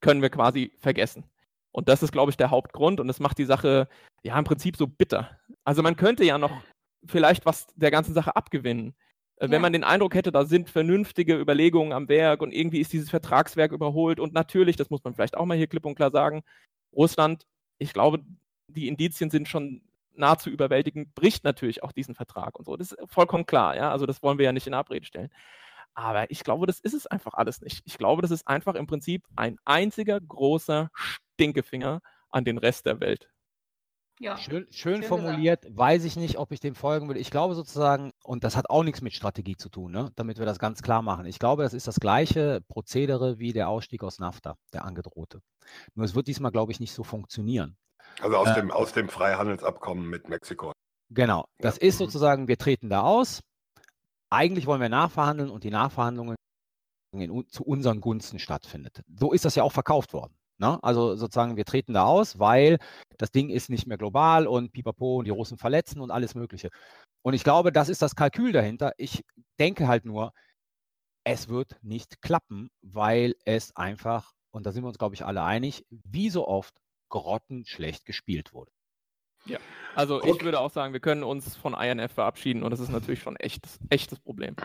[0.00, 1.24] können wir quasi vergessen.
[1.72, 3.88] Und das ist, glaube ich, der Hauptgrund und das macht die Sache
[4.22, 5.38] ja im Prinzip so bitter.
[5.64, 6.62] Also man könnte ja noch
[7.06, 8.94] vielleicht was der ganzen Sache abgewinnen.
[9.36, 9.50] Äh, ja.
[9.50, 13.10] Wenn man den Eindruck hätte, da sind vernünftige Überlegungen am Werk und irgendwie ist dieses
[13.10, 16.42] Vertragswerk überholt und natürlich, das muss man vielleicht auch mal hier klipp und klar sagen,
[16.92, 17.46] Russland,
[17.78, 18.20] ich glaube,
[18.68, 19.82] die Indizien sind schon
[20.14, 22.76] nahezu überwältigend, bricht natürlich auch diesen Vertrag und so.
[22.76, 23.90] Das ist vollkommen klar, ja.
[23.90, 25.30] Also das wollen wir ja nicht in Abrede stellen.
[25.94, 27.82] Aber ich glaube, das ist es einfach alles nicht.
[27.84, 30.90] Ich glaube, das ist einfach im Prinzip ein einziger großer
[31.34, 33.28] Stinkefinger an den Rest der Welt.
[34.20, 34.36] Ja.
[34.36, 35.78] Schön, schön, schön formuliert, gesagt.
[35.78, 37.16] weiß ich nicht, ob ich dem folgen will.
[37.16, 40.10] Ich glaube sozusagen, und das hat auch nichts mit Strategie zu tun, ne?
[40.16, 41.26] damit wir das ganz klar machen.
[41.26, 45.40] Ich glaube, das ist das gleiche Prozedere wie der Ausstieg aus NAFTA, der angedrohte.
[45.94, 47.76] Nur es wird diesmal, glaube ich, nicht so funktionieren.
[48.20, 50.72] Also aus, äh, dem, aus dem Freihandelsabkommen mit Mexiko.
[51.10, 51.82] Genau, das ja.
[51.82, 52.04] ist mhm.
[52.04, 53.40] sozusagen, wir treten da aus.
[54.30, 56.36] Eigentlich wollen wir nachverhandeln und die Nachverhandlungen
[57.12, 59.02] in, zu unseren Gunsten stattfindet.
[59.18, 60.37] So ist das ja auch verkauft worden.
[60.58, 60.78] Ne?
[60.82, 62.78] Also sozusagen, wir treten da aus, weil
[63.16, 66.70] das Ding ist nicht mehr global und pipapo und die Russen verletzen und alles Mögliche.
[67.22, 68.92] Und ich glaube, das ist das Kalkül dahinter.
[68.96, 69.24] Ich
[69.58, 70.32] denke halt nur,
[71.24, 75.42] es wird nicht klappen, weil es einfach, und da sind wir uns, glaube ich, alle
[75.42, 76.74] einig, wie so oft
[77.10, 78.70] grottenschlecht gespielt wurde.
[79.46, 79.58] Ja,
[79.94, 80.32] also okay.
[80.32, 83.36] ich würde auch sagen, wir können uns von INF verabschieden und das ist natürlich schon
[83.36, 84.56] echt echtes Problem.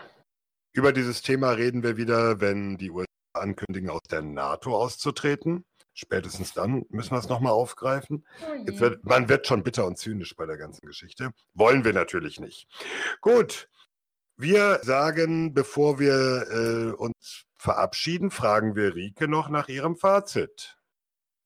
[0.72, 5.64] Über dieses Thema reden wir wieder, wenn die USA ankündigen, aus der NATO auszutreten.
[5.94, 8.26] Spätestens dann müssen wir es nochmal aufgreifen.
[8.42, 11.30] Oh Jetzt wird, man wird schon bitter und zynisch bei der ganzen Geschichte.
[11.54, 12.66] Wollen wir natürlich nicht.
[13.20, 13.68] Gut,
[14.36, 20.76] wir sagen, bevor wir äh, uns verabschieden, fragen wir Rike noch nach ihrem Fazit.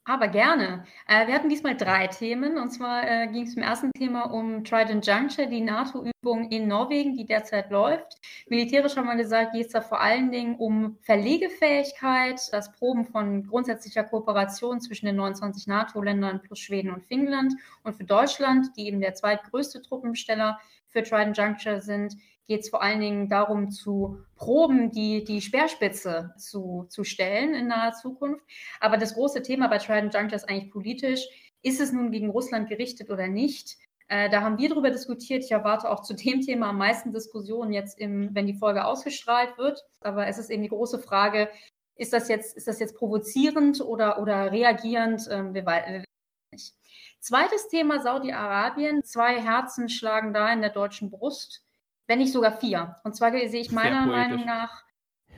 [0.08, 0.84] Aber gerne.
[1.06, 2.56] Äh, wir hatten diesmal drei Themen.
[2.56, 7.14] Und zwar äh, ging es im ersten Thema um Trident Juncture, die NATO-Übung in Norwegen,
[7.14, 8.16] die derzeit läuft.
[8.48, 13.46] Militärisch haben wir gesagt, geht es da vor allen Dingen um Verlegefähigkeit, das Proben von
[13.46, 17.52] grundsätzlicher Kooperation zwischen den 29 NATO-Ländern plus Schweden und Finnland.
[17.82, 22.16] Und für Deutschland, die eben der zweitgrößte Truppensteller für Trident Juncture sind,
[22.48, 27.68] geht es vor allen Dingen darum, zu proben, die, die Speerspitze zu, zu stellen in
[27.68, 28.42] naher Zukunft.
[28.80, 31.28] Aber das große Thema bei Trident Juncture ist eigentlich politisch.
[31.62, 33.76] Ist es nun gegen Russland gerichtet oder nicht?
[34.08, 35.44] Äh, da haben wir darüber diskutiert.
[35.44, 39.58] Ich erwarte auch zu dem Thema am meisten Diskussionen jetzt, im, wenn die Folge ausgestrahlt
[39.58, 39.84] wird.
[40.00, 41.50] Aber es ist eben die große Frage,
[41.96, 45.28] ist das jetzt, ist das jetzt provozierend oder, oder reagierend?
[45.30, 46.04] Ähm, wir, wir
[46.52, 46.74] nicht.
[47.20, 49.04] Zweites Thema Saudi-Arabien.
[49.04, 51.67] Zwei Herzen schlagen da in der deutschen Brust
[52.08, 52.96] wenn nicht sogar vier.
[53.04, 54.82] Und zwar sehe ich meiner Meinung nach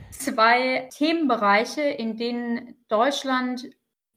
[0.09, 3.69] zwei Themenbereiche, in denen Deutschland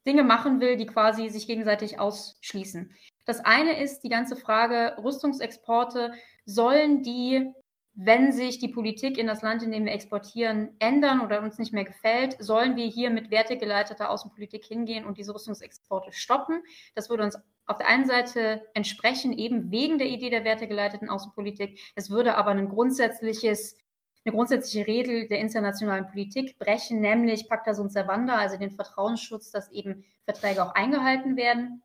[0.06, 2.94] Dinge machen will, die quasi sich gegenseitig ausschließen.
[3.24, 6.12] Das eine ist die ganze Frage Rüstungsexporte.
[6.44, 7.51] Sollen die,
[7.94, 11.72] wenn sich die Politik in das Land, in dem wir exportieren, ändern oder uns nicht
[11.72, 16.62] mehr gefällt, sollen wir hier mit wertegeleiteter Außenpolitik hingehen und diese Rüstungsexporte stoppen?
[16.94, 21.80] Das würde uns auf der einen Seite entsprechen, eben wegen der Idee der wertegeleiteten Außenpolitik.
[21.94, 23.78] Es würde aber ein grundsätzliches,
[24.24, 29.70] eine grundsätzliche Regel der internationalen Politik brechen, nämlich Pacta sunt servanda, also den Vertrauensschutz, dass
[29.70, 31.82] eben Verträge auch eingehalten werden.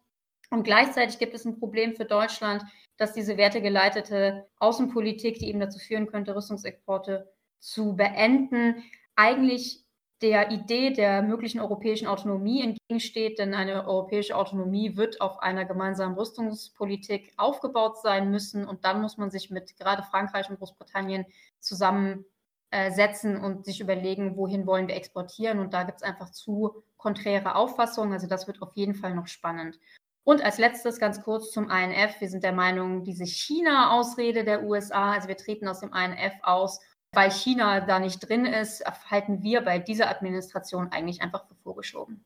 [0.50, 2.64] Und gleichzeitig gibt es ein Problem für Deutschland,
[2.98, 8.84] dass diese wertegeleitete Außenpolitik, die eben dazu führen könnte, Rüstungsexporte zu beenden,
[9.16, 9.86] eigentlich
[10.22, 16.16] der Idee der möglichen europäischen Autonomie entgegensteht, denn eine europäische Autonomie wird auf einer gemeinsamen
[16.16, 21.26] Rüstungspolitik aufgebaut sein müssen und dann muss man sich mit gerade Frankreich und Großbritannien
[21.60, 27.56] zusammensetzen und sich überlegen, wohin wollen wir exportieren und da gibt es einfach zu konträre
[27.56, 29.80] Auffassungen, also das wird auf jeden Fall noch spannend.
[30.26, 32.20] Und als letztes ganz kurz zum INF.
[32.20, 36.82] Wir sind der Meinung, diese China-Ausrede der USA, also wir treten aus dem INF aus,
[37.14, 42.24] weil China da nicht drin ist, halten wir bei dieser Administration eigentlich einfach für vorgeschoben.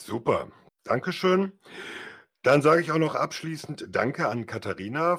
[0.00, 0.48] Super,
[0.84, 1.52] Dankeschön.
[2.42, 5.16] Dann sage ich auch noch abschließend Danke an Katharina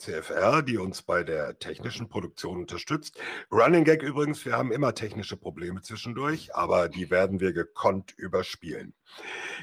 [0.00, 3.18] CFR, die uns bei der technischen Produktion unterstützt.
[3.52, 8.94] Running Gag übrigens, wir haben immer technische Probleme zwischendurch, aber die werden wir gekonnt überspielen.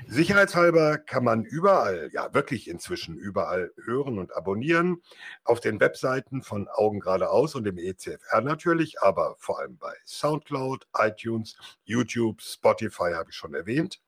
[0.05, 5.01] Sicherheitshalber kann man überall, ja wirklich inzwischen überall hören und abonnieren.
[5.43, 10.87] Auf den Webseiten von Augen geradeaus und dem ECFR natürlich, aber vor allem bei Soundcloud,
[10.95, 13.99] iTunes, YouTube, Spotify habe ich schon erwähnt.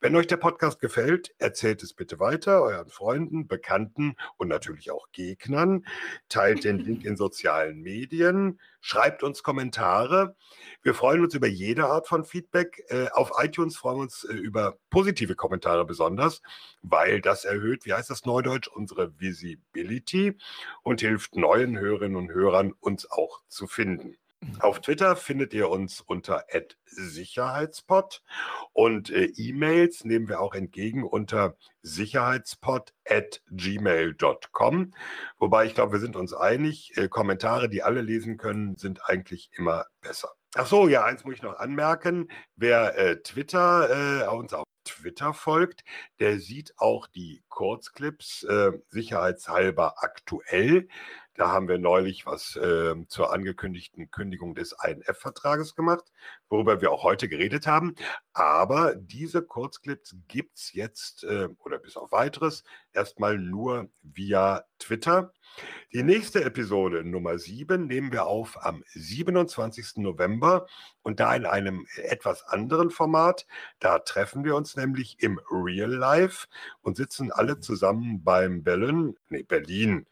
[0.00, 5.08] Wenn euch der Podcast gefällt, erzählt es bitte weiter euren Freunden, Bekannten und natürlich auch
[5.12, 5.84] Gegnern.
[6.28, 10.36] Teilt den Link in sozialen Medien, schreibt uns Kommentare.
[10.82, 12.82] Wir freuen uns über jede Art von Feedback.
[12.88, 16.40] Äh, auf iTunes freuen wir uns äh, über positive Kommentare besonders,
[16.82, 20.38] weil das erhöht, wie heißt das Neudeutsch, unsere Visibility
[20.82, 24.16] und hilft neuen Hörerinnen und Hörern, uns auch zu finden.
[24.60, 26.44] Auf Twitter findet ihr uns unter
[26.86, 28.22] Sicherheitspot
[28.72, 34.94] und äh, E-Mails nehmen wir auch entgegen unter sicherheitspot at gmail.com.
[35.38, 39.50] Wobei ich glaube, wir sind uns einig, äh, Kommentare, die alle lesen können, sind eigentlich
[39.52, 40.30] immer besser.
[40.54, 42.28] Ach so, ja, eins muss ich noch anmerken.
[42.56, 45.84] Wer äh, Twitter äh, uns auf Twitter folgt,
[46.18, 50.88] der sieht auch die Kurzclips äh, sicherheitshalber aktuell.
[51.40, 56.04] Da haben wir neulich was äh, zur angekündigten Kündigung des INF-Vertrages gemacht,
[56.50, 57.94] worüber wir auch heute geredet haben.
[58.34, 62.62] Aber diese Kurzclips gibt es jetzt äh, oder bis auf weiteres
[62.92, 65.32] erstmal nur via Twitter.
[65.94, 69.96] Die nächste Episode Nummer 7 nehmen wir auf am 27.
[69.96, 70.66] November
[71.00, 73.46] und da in einem etwas anderen Format.
[73.78, 76.48] Da treffen wir uns nämlich im Real Life
[76.82, 80.06] und sitzen alle zusammen beim Berlin, nee, Berlin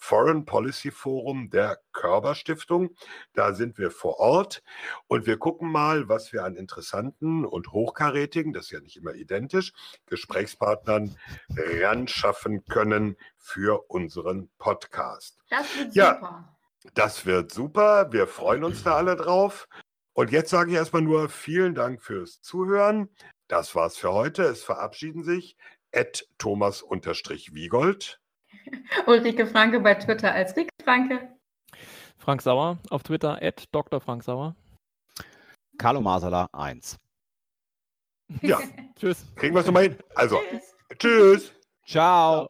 [0.00, 2.96] Foreign Policy Forum der Körber Stiftung.
[3.34, 4.62] Da sind wir vor Ort
[5.06, 9.14] und wir gucken mal, was wir an interessanten und hochkarätigen, das ist ja nicht immer
[9.14, 9.72] identisch,
[10.06, 11.16] Gesprächspartnern
[11.54, 15.38] ranschaffen können für unseren Podcast.
[15.50, 16.56] Das wird ja, super.
[16.94, 18.10] Das wird super.
[18.10, 19.68] Wir freuen uns da alle drauf.
[20.14, 23.10] Und jetzt sage ich erstmal nur vielen Dank fürs Zuhören.
[23.48, 24.44] Das war's für heute.
[24.44, 25.56] Es verabschieden sich
[25.92, 28.20] Ed Thomas-Wiegold.
[29.06, 31.28] Ulrike Franke bei Twitter als Rike Franke.
[32.18, 34.00] Frank Sauer auf Twitter, at Dr.
[34.00, 34.54] Frank Sauer.
[35.78, 36.98] Carlo Masala 1.
[38.42, 38.60] Ja.
[38.96, 39.24] tschüss.
[39.36, 39.96] Kriegen wir es nochmal hin.
[40.14, 40.74] Also, tschüss.
[40.98, 41.52] tschüss.
[41.86, 42.46] Ciao.